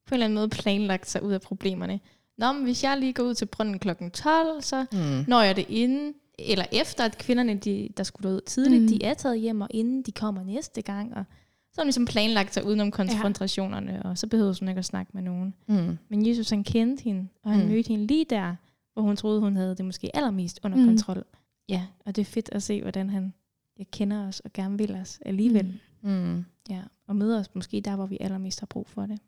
[0.06, 2.00] på en eller anden måde planlagt sig ud af problemerne.
[2.38, 5.24] Nå, men hvis jeg lige går ud til brønden klokken 12, så Mm.
[5.28, 6.14] når jeg det inden,
[6.48, 8.88] eller efter at kvinderne, de, der skulle ud tidligt, Mm.
[8.88, 11.14] de er taget hjem, og inden de kommer næste gang.
[11.16, 11.24] Og
[11.72, 14.08] så har hun ligesom planlagt sig udenom konfrontationerne, ja.
[14.08, 15.54] og så behøver hun ikke at snakke med nogen.
[15.68, 15.98] Mm.
[16.08, 17.68] Men Jesus, han kendte hende, og han Mm.
[17.72, 18.54] mødte hende lige der,
[18.92, 20.84] hvor hun troede, hun havde det måske allermest under Mm.
[20.84, 21.24] kontrol.
[21.68, 23.32] Ja, og det er fedt at se, hvordan han
[23.78, 25.80] ja, kender os og gerne vil os alligevel.
[26.02, 26.10] Mm.
[26.10, 26.44] Mm.
[26.70, 29.18] Ja, og møder os måske der, hvor vi allermest har brug for det.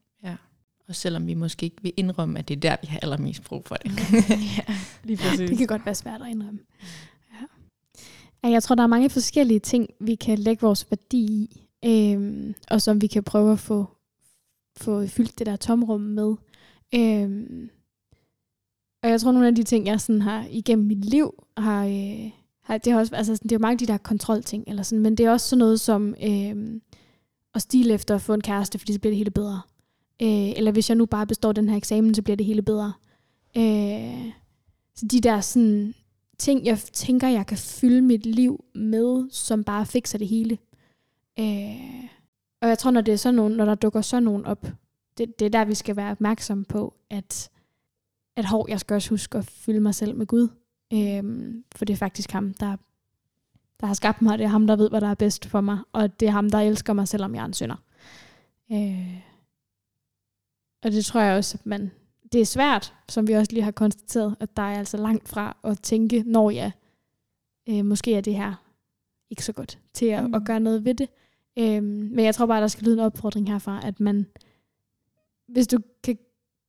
[0.89, 3.63] Og selvom vi måske ikke vil indrømme, at det er der, vi har allermest brug
[3.67, 3.93] for det.
[4.59, 5.51] ja, lige præcis.
[5.51, 6.61] Det kan godt være svært at indrømme.
[8.45, 8.49] Ja.
[8.49, 12.83] Jeg tror, der er mange forskellige ting, vi kan lægge vores værdi i, øhm, og
[12.83, 13.87] som vi kan prøve at få,
[14.77, 16.35] få fyldt det der tomrum med.
[16.95, 17.71] Øhm,
[19.03, 22.31] og jeg tror, nogle af de ting, jeg sådan har igennem mit liv, har, øh,
[22.63, 24.83] har det, har også, altså, sådan, det er jo mange af de der kontrolting, eller
[24.83, 26.81] sådan, men det er også sådan noget som øh,
[27.55, 29.61] at stile efter at få en kæreste, fordi så bliver det hele bedre.
[30.23, 32.93] Øh, eller hvis jeg nu bare består den her eksamen, så bliver det hele bedre.
[33.57, 34.33] Øh,
[34.95, 35.95] så de der sådan,
[36.39, 40.59] ting, jeg tænker, jeg kan fylde mit liv med, som bare fikser det hele.
[41.39, 42.05] Øh,
[42.61, 44.67] og jeg tror, når, det er sådan nogen, når der dukker sådan nogen op,
[45.19, 47.51] det, det er der, vi skal være opmærksom på, at,
[48.37, 50.49] at hov, jeg skal også huske at fylde mig selv med Gud.
[50.93, 52.77] Øh, for det er faktisk ham, der,
[53.81, 54.39] der har skabt mig.
[54.39, 55.79] Det er ham, der ved, hvad der er bedst for mig.
[55.93, 57.77] Og det er ham, der elsker mig, selvom jeg er en synder.
[58.73, 59.32] Øh,
[60.83, 61.91] og det tror jeg også, at man...
[62.33, 65.57] Det er svært, som vi også lige har konstateret, at der er altså langt fra
[65.65, 66.73] at tænke, når jeg
[67.69, 68.55] øh, måske er det her
[69.31, 70.35] ikke så godt til at, mm.
[70.35, 71.09] at gøre noget ved det.
[71.59, 74.27] Øhm, men jeg tror bare, der skal lyde en opfordring herfra, at man,
[75.49, 76.19] hvis du kan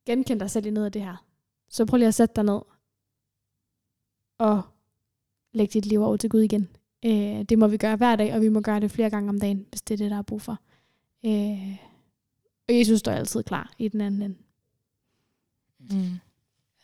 [0.06, 1.26] genkende dig selv i noget af det her,
[1.69, 2.60] så prøv lige at sætte dig ned
[4.38, 4.62] og
[5.54, 6.69] lægge dit liv over til Gud igen.
[7.06, 9.39] Øh, det må vi gøre hver dag, og vi må gøre det flere gange om
[9.39, 10.60] dagen, hvis det er det, der er brug for.
[11.26, 11.93] Øh,
[12.69, 14.36] og Jesus står altid klar i den anden ende.
[15.80, 16.19] Mm.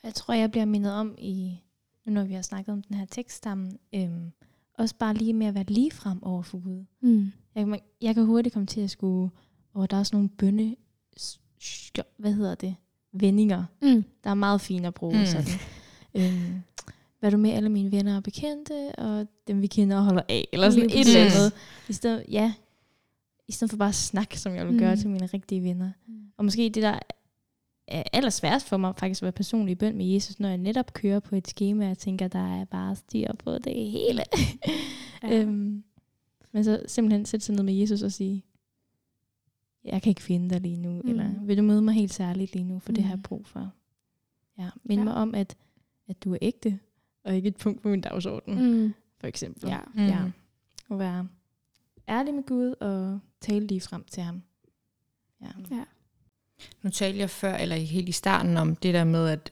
[0.04, 1.60] Jeg tror, jeg bliver mindet om i,
[2.06, 4.32] nu når vi har snakket om den her tekststamme, øhm,
[4.74, 6.86] også bare lige med at være lige frem over for Gud.
[7.02, 7.32] Mm.
[7.56, 9.32] Jeg, kan- jeg kan hurtigt komme til at skulle,
[9.74, 10.76] og der er sådan nogle bønne,
[12.18, 12.76] hvad hedder det,
[13.12, 14.04] vendinger, Mm.
[14.24, 15.20] der er meget fine at bruge.
[15.20, 15.26] Mm.
[15.26, 15.46] Sådan.
[16.16, 16.62] Øhm,
[17.20, 20.48] hvad du med alle mine venner og bekendte, og dem vi kender og holder af,
[20.54, 21.54] eller sådan Lige et eller andet.
[21.90, 22.54] I stedet, ja,
[23.50, 24.80] i stedet for bare at snakke, som jeg vil Mm.
[24.80, 25.92] gøre til mine rigtige venner.
[26.08, 26.20] Mm.
[26.38, 27.00] Og måske det, der
[27.88, 30.94] er allersværest for mig, faktisk at være personlig i bøn med Jesus, når jeg netop
[30.94, 34.24] kører på et schema, og tænker, der er bare styr på det hele.
[35.24, 35.42] Ja.
[35.42, 35.84] øhm,
[36.52, 38.44] men så simpelthen sætte sig ned med Jesus og sige,
[39.84, 41.02] jeg kan ikke finde dig lige nu, Mm.
[41.04, 41.10] mm.
[41.10, 42.96] eller vil du møde mig helt særligt lige nu, for mm.
[42.96, 43.24] det har jeg Mm.
[43.24, 43.72] brug for.
[44.58, 45.04] Ja, mind Ja.
[45.04, 45.58] mig om, at,
[46.08, 46.80] at du er ægte,
[47.24, 48.78] og ikke et punkt på min dagsorden, mm.
[48.84, 48.94] Mm.
[49.20, 49.70] for eksempel.
[49.70, 49.80] Ja.
[49.94, 50.06] Mm.
[50.06, 50.20] ja.
[50.90, 51.28] Og være
[52.10, 54.42] ærlig med Gud, og tale lige frem til ham.
[55.42, 55.48] Ja.
[55.76, 55.84] Ja.
[56.82, 59.52] Nu talte jeg før, eller helt i starten, om det der med, at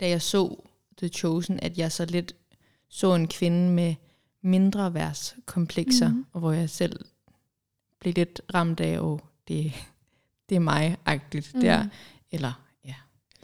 [0.00, 0.64] da jeg så
[0.98, 2.34] The Chosen, at jeg så lidt
[2.88, 3.94] så en kvinde med
[4.42, 6.16] mindre værtskomplekser, Mhm.
[6.16, 6.26] mm.
[6.32, 7.04] og hvor jeg selv
[8.00, 9.72] blev lidt ramt af, og det,
[10.48, 11.60] det er mig-agtigt mm.
[11.60, 11.86] der.
[12.30, 12.52] Eller
[12.84, 12.94] ja,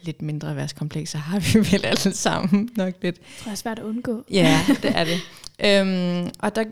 [0.02, 3.16] lidt mindre værtskomplekser har vi vel alle sammen nok lidt.
[3.16, 4.24] Det tror jeg er svært at undgå.
[4.30, 5.20] Ja, det er det.
[5.64, 6.64] øhm, og der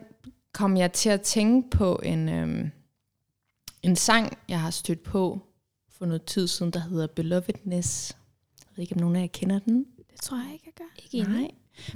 [0.53, 2.71] kom jeg til at tænke på en, øhm,
[3.83, 5.41] en sang, jeg har stødt på
[5.89, 8.17] for noget tid siden, der hedder Belovedness.
[8.61, 9.87] Jeg ved ikke, om nogen af jer kender den.
[10.11, 11.19] Det tror jeg ikke, jeg gør.
[11.19, 11.51] Ikke Nej.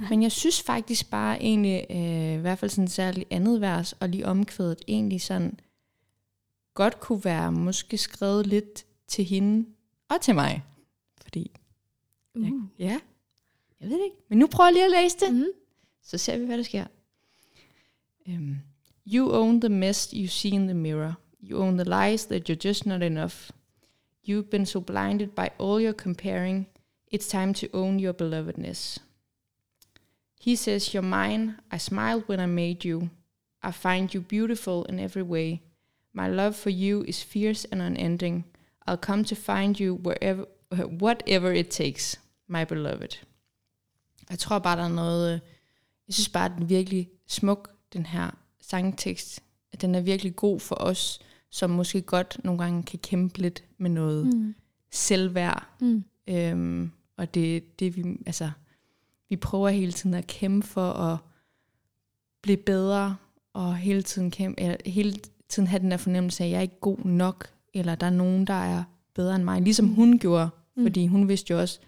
[0.09, 4.09] Men jeg synes faktisk bare egentlig, øh, i hvert fald sådan særligt andet vers, og
[4.09, 5.59] lige omkvædet egentlig sådan,
[6.73, 9.69] godt kunne være måske skrevet lidt til hende
[10.09, 10.63] og til mig.
[11.21, 11.51] Fordi,
[12.35, 12.49] Uh.
[12.79, 12.99] ja,
[13.81, 14.17] jeg ved det ikke.
[14.29, 15.33] Men nu prøver jeg lige at læse det.
[15.33, 15.45] Mm.
[16.03, 16.85] Så ser vi, hvad der sker.
[18.27, 18.63] Um,
[19.05, 21.17] you own the mess you see in the mirror.
[21.39, 23.51] You own the lies that you're just not enough.
[24.23, 26.65] You've been so blinded by all your comparing.
[27.09, 28.99] It's time to own your belovedness.
[30.39, 31.55] He says, You're mine.
[31.71, 33.09] I smiled when I made you.
[33.63, 35.61] I find you beautiful in every way.
[36.13, 38.43] My love for you is fierce and unending.
[38.85, 40.45] I'll come to find you wherever,
[40.99, 43.17] whatever it takes, my beloved.
[44.29, 45.33] Jeg tror bare, der er noget...
[45.33, 45.39] øh,
[46.07, 49.43] Jeg synes bare, at den er virkelig smuk, den her sangtekst.
[49.73, 51.19] At den er virkelig god for os,
[51.49, 54.55] som måske godt nogle gange kan kæmpe lidt med noget mm.
[54.91, 55.67] Selvværd.
[55.81, 56.03] Mm.
[56.27, 58.51] Øhm, og det, det vi, altså,
[59.29, 61.17] vi prøver hele tiden at kæmpe for at
[62.41, 63.15] blive bedre,
[63.53, 65.13] og hele tiden, kæmpe, eller hele
[65.49, 68.09] tiden have den der fornemmelse af, at jeg er ikke god nok, eller der er
[68.11, 68.83] nogen, der er
[69.15, 69.61] bedre end mig.
[69.61, 70.83] Ligesom hun gjorde, Mm.
[70.83, 71.79] fordi hun vidste jo også,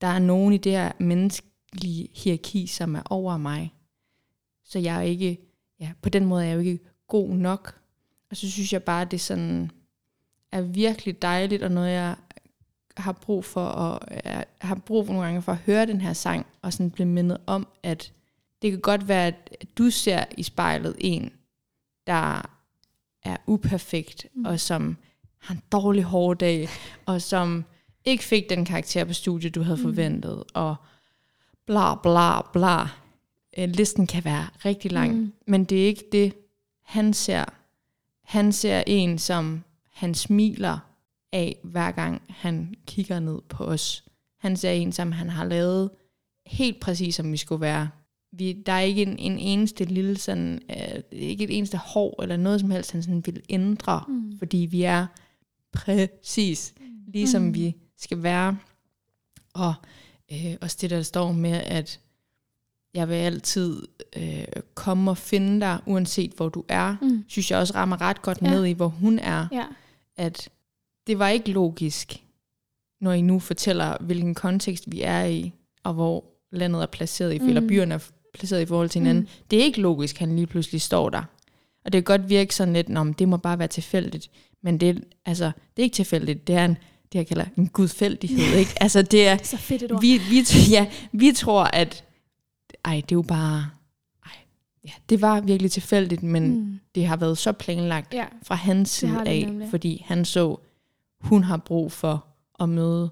[0.00, 3.72] der er nogen i det her menneskelige hierarki, som er over mig.
[4.68, 5.38] Så jeg er ikke,
[5.80, 7.80] ja, på den måde er jeg jo ikke god nok.
[8.30, 9.70] Og så synes jeg bare, at det sådan
[10.52, 12.16] er virkelig dejligt, og noget jeg
[12.96, 16.12] har brug for, og jeg har brug for nogle gange for at høre den her
[16.12, 18.12] sang, og sådan blive mindet om, at
[18.62, 21.32] det kan godt være, at du ser i spejlet en,
[22.06, 22.42] der
[23.22, 24.40] er uperfekt, Mm.
[24.40, 24.46] mm.
[24.46, 24.96] og som
[25.38, 26.68] har en dårlig hård dag,
[27.06, 27.64] og som
[28.04, 29.82] ikke fik den karakter på studiet, du havde Mm.
[29.82, 30.76] forventet, og
[31.66, 32.88] bla bla bla.
[33.58, 35.32] Øh, Listen kan være rigtig lang, Mm.
[35.46, 36.32] men det er ikke det,
[36.84, 37.44] han ser.
[38.24, 40.78] Han ser en, som han smiler
[41.32, 44.04] af, hver gang han kigger ned på os.
[44.38, 45.90] Han ser en, som han har lavet
[46.46, 47.88] helt præcis, som vi skulle være.
[48.32, 52.36] Vi, der er ikke en, en eneste lille sådan, øh, ikke et eneste hår eller
[52.36, 54.38] noget som helst, han sådan vil ændre, Mm.
[54.38, 55.06] fordi vi er
[55.72, 56.74] præcis
[57.06, 57.48] ligesom Mm.
[57.48, 57.54] mm.
[57.54, 58.58] vi skal være.
[59.54, 59.74] Og
[60.32, 62.00] øh, også det, der står med, at
[62.96, 63.82] jeg vil altid
[64.16, 64.44] øh,
[64.74, 67.24] komme og finde dig, uanset hvor du er, Mm.
[67.28, 68.50] synes jeg også rammer ret godt Ja.
[68.50, 69.46] ned i, hvor hun er.
[69.52, 69.64] Ja.
[70.16, 70.48] At
[71.06, 72.22] det var ikke logisk,
[73.00, 75.52] når I nu fortæller, hvilken kontekst vi er i,
[75.84, 77.48] og hvor landet er placeret i, mm.
[77.48, 79.22] eller byerne er placeret i forhold til hinanden.
[79.22, 79.28] Mm.
[79.50, 81.22] Det er ikke logisk, at han lige pludselig står der.
[81.84, 84.30] Og det kan godt virke sådan lidt, om det må bare være tilfældigt.
[84.62, 86.46] Men det, er- altså, det er ikke tilfældigt.
[86.46, 86.76] Det er en,
[87.12, 88.54] det jeg kalder en gudfældighed.
[88.58, 88.70] Ikke?
[88.82, 90.00] Altså, det er, Så fedt et ord.
[90.00, 92.04] vi, vi, ja, vi tror, at
[92.86, 93.70] ej, det er jo bare,
[94.26, 94.32] ej,
[94.84, 96.80] ja, det var virkelig tilfældigt, men mm.
[96.94, 98.26] Det har været så planlagt Ja.
[98.42, 99.70] fra hans side af, nemlig.
[99.70, 100.56] fordi han så,
[101.20, 102.26] hun har brug for
[102.60, 103.10] at møde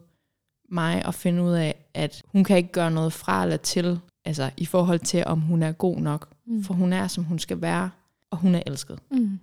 [0.69, 4.51] mig og finde ud af, at hun kan ikke gøre noget fra eller til, altså
[4.57, 6.65] i forhold til, om hun er god nok, Mm.
[6.65, 7.91] for hun er, som hun skal være,
[8.31, 8.99] og hun er elsket.
[9.11, 9.39] Mm.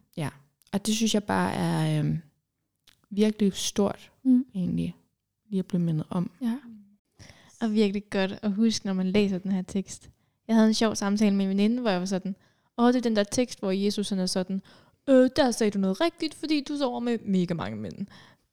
[0.74, 2.20] Og det synes jeg bare er øhm,
[3.10, 4.46] virkelig stort, Mm.
[4.56, 4.96] egentlig,
[5.50, 6.32] lige at blive mindet om.
[6.42, 6.58] Ja.
[7.62, 10.10] Og virkelig godt at huske, når man læser den her tekst.
[10.52, 12.36] Jeg havde en sjov samtale med en veninde, hvor jeg var sådan,
[12.78, 14.62] åh, det er den der tekst, hvor Jesus han er sådan,
[15.10, 17.93] øh, der sagde du noget rigtigt, fordi du sover med mega mange mænd.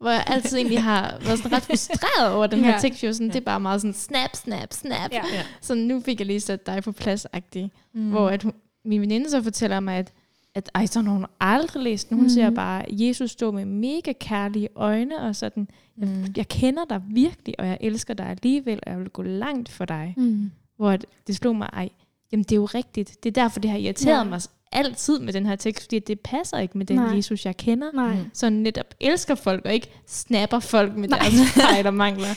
[0.01, 2.79] Hvor jeg altid egentlig har været sådan ret frustreret over den her Ja.
[2.81, 3.05] tekst.
[3.05, 5.13] Jo, sådan, Det er bare meget sådan, snap, snap, snap.
[5.13, 5.23] Ja.
[5.35, 5.43] Ja.
[5.61, 7.69] Så nu fik jeg lige sat dig på plads -agtig.
[7.95, 8.11] Mm.
[8.11, 8.53] Hvor at hun,
[8.85, 10.13] min veninde så fortæller mig, at,
[10.55, 12.17] at ej, sådan har hun aldrig læst den.
[12.17, 12.31] Hun mm.
[12.31, 15.69] ser bare Jesus stå med mega kærlige øjne, og sådan,
[15.99, 16.25] jeg, Mm.
[16.37, 19.85] jeg kender dig virkelig, og jeg elsker dig alligevel, og jeg vil gå langt for
[19.85, 20.15] dig.
[20.17, 20.51] Mm.
[20.79, 21.89] Hvor det slog mig, ej,
[22.33, 23.17] jamen det er jo rigtigt.
[23.25, 24.25] Det er derfor, det har irriteret Ja.
[24.25, 24.41] mig
[24.73, 27.17] altid med den her tekst, fordi det passer ikke med den Nej.
[27.17, 27.91] Jesus, jeg kender.
[27.95, 28.15] Nej.
[28.15, 28.31] Mm.
[28.33, 31.19] Så netop elsker folk, og ikke snapper folk med Nej.
[31.19, 31.35] deres
[31.71, 32.29] fejl og mangler.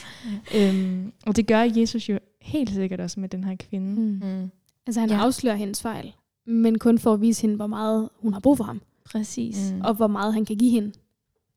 [0.56, 4.00] øhm, og det gør Jesus jo helt sikkert også med den her kvinde.
[4.00, 4.20] Mm.
[4.40, 4.50] Mm.
[4.86, 5.16] Altså han Ja.
[5.16, 6.12] afslører hendes fejl,
[6.46, 9.70] men kun for at vise hende, hvor meget hun har brug for ham, Præcis.
[9.70, 9.76] Mm.
[9.76, 9.82] mm.
[9.84, 10.92] og hvor meget han kan give hende,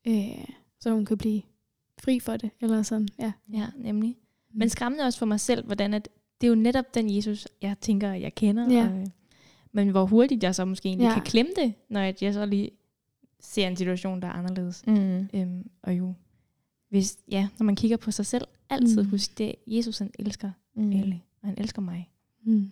[0.07, 0.45] øh,
[0.79, 1.41] så hun kan blive
[2.03, 3.31] fri for det, eller sådan, ja.
[3.53, 4.17] Ja, nemlig.
[4.53, 6.09] Men skræmmende også for mig selv, hvordan at
[6.41, 8.69] det er jo netop den Jesus, jeg tænker, jeg kender.
[8.73, 8.87] Ja.
[8.89, 9.05] Og, øh,
[9.71, 11.09] men hvor hurtigt jeg så måske egentlig Ja.
[11.09, 11.13] ja.
[11.15, 12.69] kan klemme det, når jeg så lige
[13.39, 14.83] ser en situation, der er anderledes.
[14.87, 15.29] Mm.
[15.33, 16.13] Øhm, og jo,
[16.89, 19.09] hvis, ja, når man kigger på sig selv, altid Mm.
[19.09, 20.91] husk det, Jesus han elsker Mm.
[20.91, 22.09] alle, og han elsker mig.
[22.45, 22.71] Mm.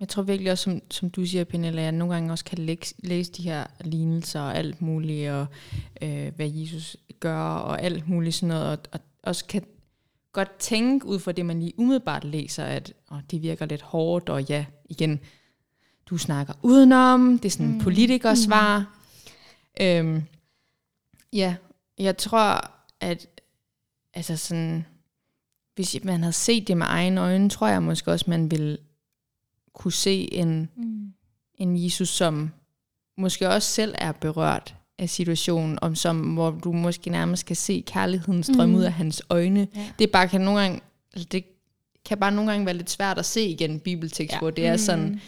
[0.00, 2.58] Jeg tror virkelig også, som, som du siger, Pernille, at jeg nogle gange også kan
[2.58, 5.46] læse, læse de her lignelser og alt muligt, og
[6.02, 9.62] øh, hvad Jesus gør, og alt muligt sådan noget, og, og også kan
[10.38, 14.28] godt tænke ud fra det, man lige umiddelbart læser, at åh, det virker lidt hårdt,
[14.28, 15.20] og ja, igen,
[16.06, 17.80] du snakker udenom, det er sådan en Mm.
[17.80, 18.78] politikersvar.
[19.80, 19.84] Mm.
[19.86, 20.22] Øhm,
[21.32, 21.56] ja,
[21.98, 22.70] jeg tror,
[23.00, 23.26] at
[24.14, 24.86] altså sådan,
[25.74, 28.78] hvis man havde set det med egne øjne, tror jeg måske også, man ville
[29.72, 31.12] kunne se en, Mm.
[31.54, 32.50] en Jesus, som
[33.16, 37.84] måske også selv er berørt af situationen, om som, hvor du måske nærmest kan se
[37.86, 38.72] kærligheden strømme Mhm.
[38.72, 38.78] mm.
[38.78, 39.68] ud af hans øjne.
[39.76, 39.80] Ja.
[39.98, 40.80] Det er bare kan nogle gange,
[41.14, 41.44] altså det
[42.04, 44.38] kan bare nogle gange være lidt svært at se igen en bibeltekst, ja.
[44.38, 45.20] Hvor det er sådan,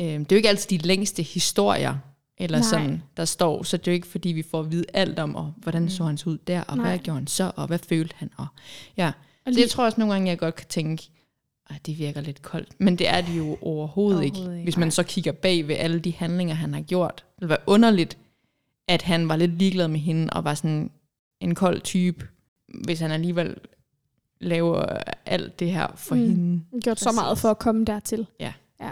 [0.00, 1.94] øh, det er jo ikke altid de længste historier,
[2.38, 2.68] eller Nej.
[2.68, 5.34] sådan, der står, så det er jo ikke fordi, vi får at vide alt om,
[5.36, 6.88] og hvordan så han så ud der, og Nej.
[6.88, 8.46] hvad gjorde han så, og hvad følte han, og
[8.96, 9.12] ja.
[9.46, 11.08] Og Så jeg tror også nogle gange, jeg godt kan tænke,
[11.70, 12.68] at det virker lidt koldt.
[12.80, 14.38] Men det er det jo overhovedet, Overhovedet ikke.
[14.38, 17.14] ikke, Hvis man så kigger bag ved alle de handlinger, han har gjort.
[17.16, 18.18] Det ville være underligt,
[18.88, 20.90] at han var lidt ligeglad med hende, og var sådan
[21.40, 22.28] en kold type,
[22.84, 23.56] hvis han alligevel
[24.40, 24.82] laver
[25.26, 26.20] alt det her for Mm.
[26.20, 26.62] hende.
[26.84, 28.26] gjort så meget for at komme dertil.
[28.40, 28.52] Ja.
[28.80, 28.90] ja.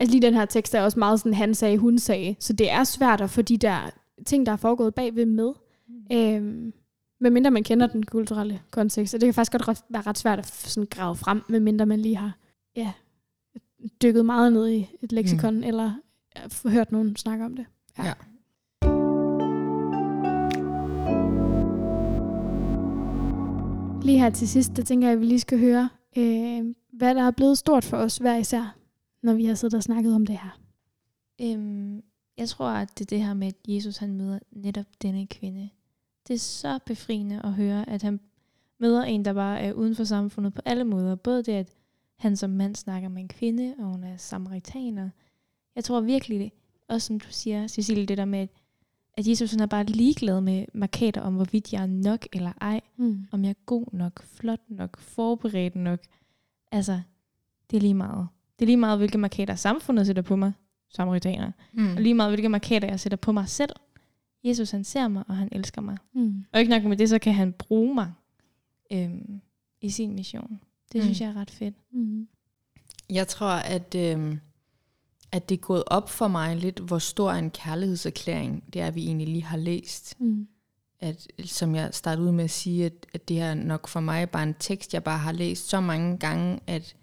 [0.00, 2.36] Altså lige den her tekst er også meget sådan, han sagde, hun sagde.
[2.38, 3.90] Så det er svært at få de der
[4.26, 5.52] ting, der er foregået bagved med.
[5.88, 6.16] Mm.
[6.16, 6.72] Øhm,
[7.20, 9.14] medmindre man kender den kulturelle kontekst.
[9.14, 12.16] Og det kan faktisk godt være ret svært at sådan grave frem, medmindre man lige
[12.16, 12.32] har
[12.76, 12.92] ja,
[14.02, 15.64] dykket meget ned i et leksikon, mm.
[15.64, 15.92] eller
[16.36, 17.66] ja, hørt nogen snakke om det.
[17.98, 18.12] Ja.
[24.04, 27.22] Lige her til sidst, der tænker jeg, at vi lige skal høre, øh, hvad der
[27.22, 28.76] er blevet stort for os hver især,
[29.22, 30.58] når vi har siddet og snakket om det her.
[31.40, 32.02] Øhm,
[32.38, 35.68] jeg tror, at det er det her med, at Jesus han møder netop denne kvinde.
[36.28, 38.20] Det er så befriende at høre, at han
[38.78, 41.14] møder en, der bare er uden for samfundet på alle måder.
[41.14, 41.74] Både det, at
[42.16, 45.10] han som mand snakker med en kvinde, og hun er samaritaner.
[45.76, 46.52] Jeg tror virkelig,
[46.88, 48.50] også som du siger, Cecilie, det der med, at
[49.18, 52.80] Jesus han er bare ligeglad med markader om, hvorvidt jeg er nok eller ej.
[52.96, 53.26] Mm.
[53.32, 56.00] Om jeg er god nok, flot nok, forberedt nok.
[56.72, 57.00] Altså,
[57.70, 58.28] det er lige meget.
[58.58, 60.52] Det er lige meget, hvilke markader samfundet sætter på mig,
[60.88, 61.52] samaritaner.
[61.72, 61.94] Mm.
[61.96, 63.72] Og lige meget, hvilke markader jeg sætter på mig selv.
[64.44, 65.96] Jesus, han ser mig, og han elsker mig.
[66.14, 66.44] Mm.
[66.52, 68.12] Og ikke nok med det, så kan han bruge mig
[68.92, 69.40] øhm,
[69.80, 70.60] i sin mission.
[70.92, 71.02] Det Mm.
[71.02, 71.74] synes jeg er ret fedt.
[71.92, 72.28] Mm.
[73.10, 74.36] Jeg tror, at, øh,
[75.32, 79.04] at det er gået op for mig lidt, hvor stor en kærlighedserklæring det er, vi
[79.06, 80.20] egentlig lige har læst.
[80.20, 80.48] Mm.
[81.00, 84.30] at, som jeg startede ud med at sige, at, at det her nok for mig
[84.30, 86.96] bare en tekst, jeg bare har læst så mange gange, at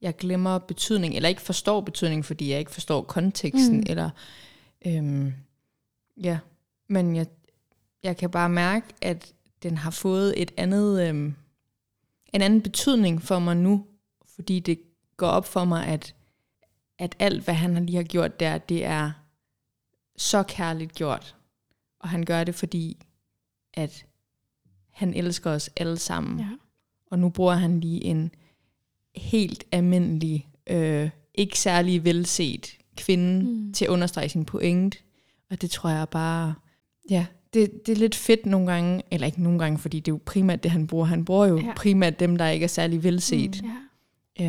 [0.00, 3.76] jeg glemmer betydning, eller ikke forstår betydning, fordi jeg ikke forstår konteksten, Mm.
[3.76, 3.84] mm.
[3.88, 4.10] eller
[4.86, 5.32] øhm,
[6.22, 6.38] ja,
[6.88, 7.26] men jeg,
[8.02, 9.32] jeg kan bare mærke, at
[9.62, 11.34] den har fået et andet, øhm,
[12.32, 13.86] en anden betydning for mig nu,
[14.34, 14.78] fordi det
[15.16, 16.14] går op for mig, at,
[16.98, 19.10] at alt, hvad han lige har gjort der, det er
[20.16, 21.36] så kærligt gjort.
[22.00, 23.06] Og han gør det, fordi
[23.74, 24.06] at
[24.90, 26.38] han elsker os alle sammen.
[26.40, 26.48] Ja.
[27.10, 28.30] Og nu bruger han lige en
[29.16, 33.72] helt almindelig øh, ikke særlig velset kvinde Mm.
[33.72, 34.98] til at understrege sin pointe.
[35.50, 36.54] Og det tror jeg bare,
[37.10, 40.14] ja, det, det er lidt fedt nogle gange, eller ikke nogle gange, fordi det er
[40.14, 41.04] jo primært det, han bruger.
[41.04, 41.64] Han bruger jo Ja.
[41.66, 41.72] ja.
[41.76, 43.62] primært dem, der ikke er særlig velset.
[43.62, 43.68] Ja.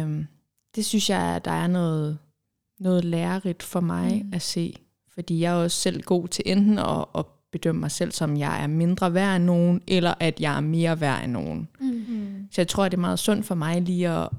[0.03, 0.11] Mm.
[0.11, 0.27] Øhm,
[0.75, 2.17] det synes jeg, at der er noget,
[2.79, 4.33] noget lærerigt for mig Mm.
[4.33, 4.75] at se.
[5.13, 8.63] Fordi jeg er også selv god til enten at, at bedømme mig selv, som jeg
[8.63, 11.67] er mindre værd end nogen, eller at jeg er mere værd end nogen.
[11.79, 12.05] Mm.
[12.07, 12.47] Mm.
[12.51, 14.29] Så jeg tror, det er meget sundt for mig lige at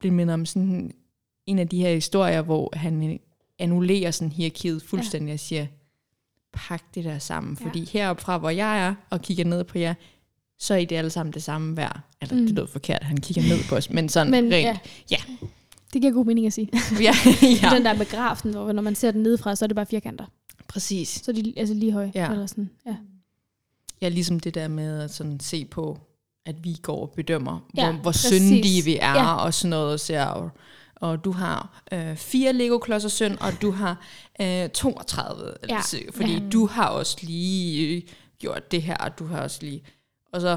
[0.00, 0.90] blive mindet om sådan
[1.46, 3.18] en af de her historier, hvor han
[3.58, 5.66] annullerer sådan hierarkiet fuldstændig og siger,
[6.52, 7.56] pak det der sammen.
[7.60, 7.66] Ja.
[7.66, 9.94] Fordi heroppe fra, hvor jeg er, og kigger ned på jer,
[10.58, 12.00] så er I det alle sammen det samme værd.
[12.22, 12.46] Eller mm.
[12.46, 14.52] det lød forkert, han kigger ned på os, men sådan Men rent.
[14.64, 14.78] ja.
[15.10, 15.16] Ja.
[15.92, 16.70] Det giver god mening at sige.
[17.00, 17.12] ja,
[17.62, 17.70] Ja.
[17.74, 20.24] Den der med grafen, hvor når man ser den nedefra, så er det bare firkanter.
[20.68, 21.08] præcis.
[21.08, 22.12] Så er de altså lige høje.
[22.14, 22.30] Ja.
[22.32, 22.70] Eller sådan.
[22.86, 22.96] Ja.
[24.02, 25.98] Ja, ligesom det der med at sådan se på,
[26.46, 28.42] at vi går og bedømmer, Ja, hvor, hvor præcis.
[28.42, 29.34] syndige vi er, Ja.
[29.34, 30.50] og sådan noget, og ser, og,
[30.96, 34.00] og du har øh, fire Lego-klodser søn, og du har
[34.40, 35.74] øh, 32, Ja.
[35.74, 35.80] ja.
[36.12, 36.40] fordi Ja.
[36.52, 38.02] du har også lige øh,
[38.38, 39.82] gjort det her, og du har også lige...
[40.32, 40.56] Og så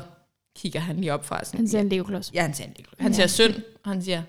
[0.56, 2.32] kigger han lige op fra sådan, Han ser en Lego-klods.
[2.34, 2.90] ja, han siger en Lego.
[3.00, 3.16] Han Ja.
[3.16, 4.24] siger synd, og han siger,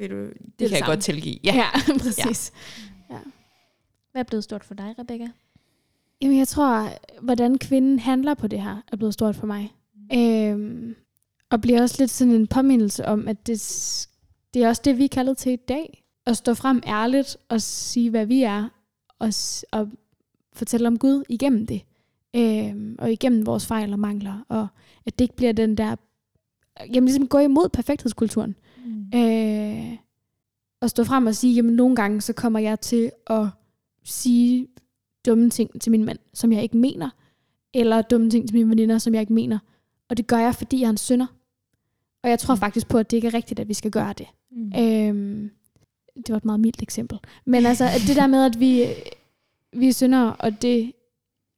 [0.00, 0.94] ved du, det, det det kan jeg samme.
[0.94, 1.38] godt tilgive.
[1.44, 1.68] Ja, ja
[2.04, 2.52] præcis.
[4.12, 5.28] Hvad er blevet stort for dig, Rebecca?
[6.22, 6.88] Jamen, jeg tror,
[7.22, 9.74] hvordan kvinden handler på det her, er blevet stort for mig.
[10.14, 10.94] Øhm,
[11.50, 13.58] og bliver også lidt sådan en påmindelse om, at det,
[14.54, 16.04] det er også det, vi er kaldet til i dag.
[16.26, 18.68] At stå frem ærligt og sige, hvad vi er,
[19.18, 19.32] og,
[19.72, 19.88] og
[20.52, 21.82] fortælle om Gud igennem det.
[22.36, 24.44] Øhm, og igennem vores fejl og mangler.
[24.48, 24.68] Og
[25.06, 25.96] at det ikke bliver den der...
[26.80, 28.50] Jamen ligesom gå imod perfekthedskulturen.
[28.50, 28.56] Mm.
[29.14, 29.96] Øh,
[30.80, 33.46] og stå frem og sige, jamen nogle gange, så kommer jeg til at
[34.04, 34.68] sige
[35.26, 37.10] dumme ting til min mand, som jeg ikke mener,
[37.74, 39.58] eller dumme ting til mine veninder, som jeg ikke mener.
[40.08, 41.26] Og det gør jeg, fordi jeg er en synder.
[42.22, 44.26] Og jeg tror faktisk på, at det ikke er rigtigt, at vi skal gøre det.
[44.50, 44.72] Mm.
[44.78, 45.50] Øhm,
[46.16, 47.18] det var et meget mildt eksempel.
[47.44, 48.86] Men altså, at det der med, at vi,
[49.72, 50.92] vi er syndere, og det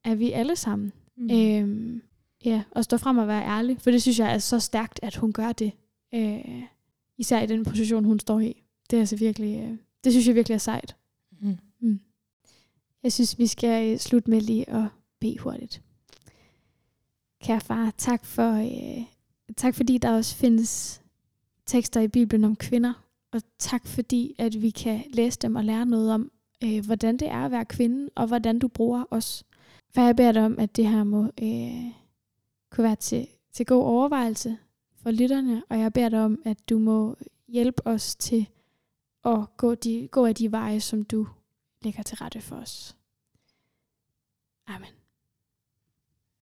[0.05, 0.91] er vi alle sammen.
[1.17, 1.29] Mm.
[1.31, 2.01] Øhm,
[2.45, 3.81] ja, og stå frem og være ærlig.
[3.81, 5.71] For det synes jeg er så stærkt, at hun gør det.
[6.13, 6.63] Øh,
[7.17, 8.63] især i den position, hun står i.
[8.89, 10.95] Det er altså virkelig, øh, det synes jeg virkelig er sejt.
[11.41, 11.99] Mm.
[13.03, 14.83] Jeg synes, vi skal øh, slutte med lige at
[15.19, 15.81] bede hurtigt.
[17.41, 19.05] Kære far, tak for, øh,
[19.57, 21.01] tak fordi der også findes
[21.65, 22.93] tekster i Bibelen om kvinder.
[23.31, 26.31] Og tak fordi, at vi kan læse dem og lære noget om,
[26.63, 29.43] øh, hvordan det er at være kvinde, og hvordan du bruger os.
[29.93, 31.91] For jeg beder dig om, at det her må øh,
[32.71, 34.57] kunne være til, til god overvejelse
[35.03, 38.49] for lytterne, og jeg beder dig om, at du må hjælpe os til
[39.25, 41.27] at gå, de, gå af de veje, som du
[41.81, 42.97] lægger til rette for os.
[44.67, 45.02] Amen.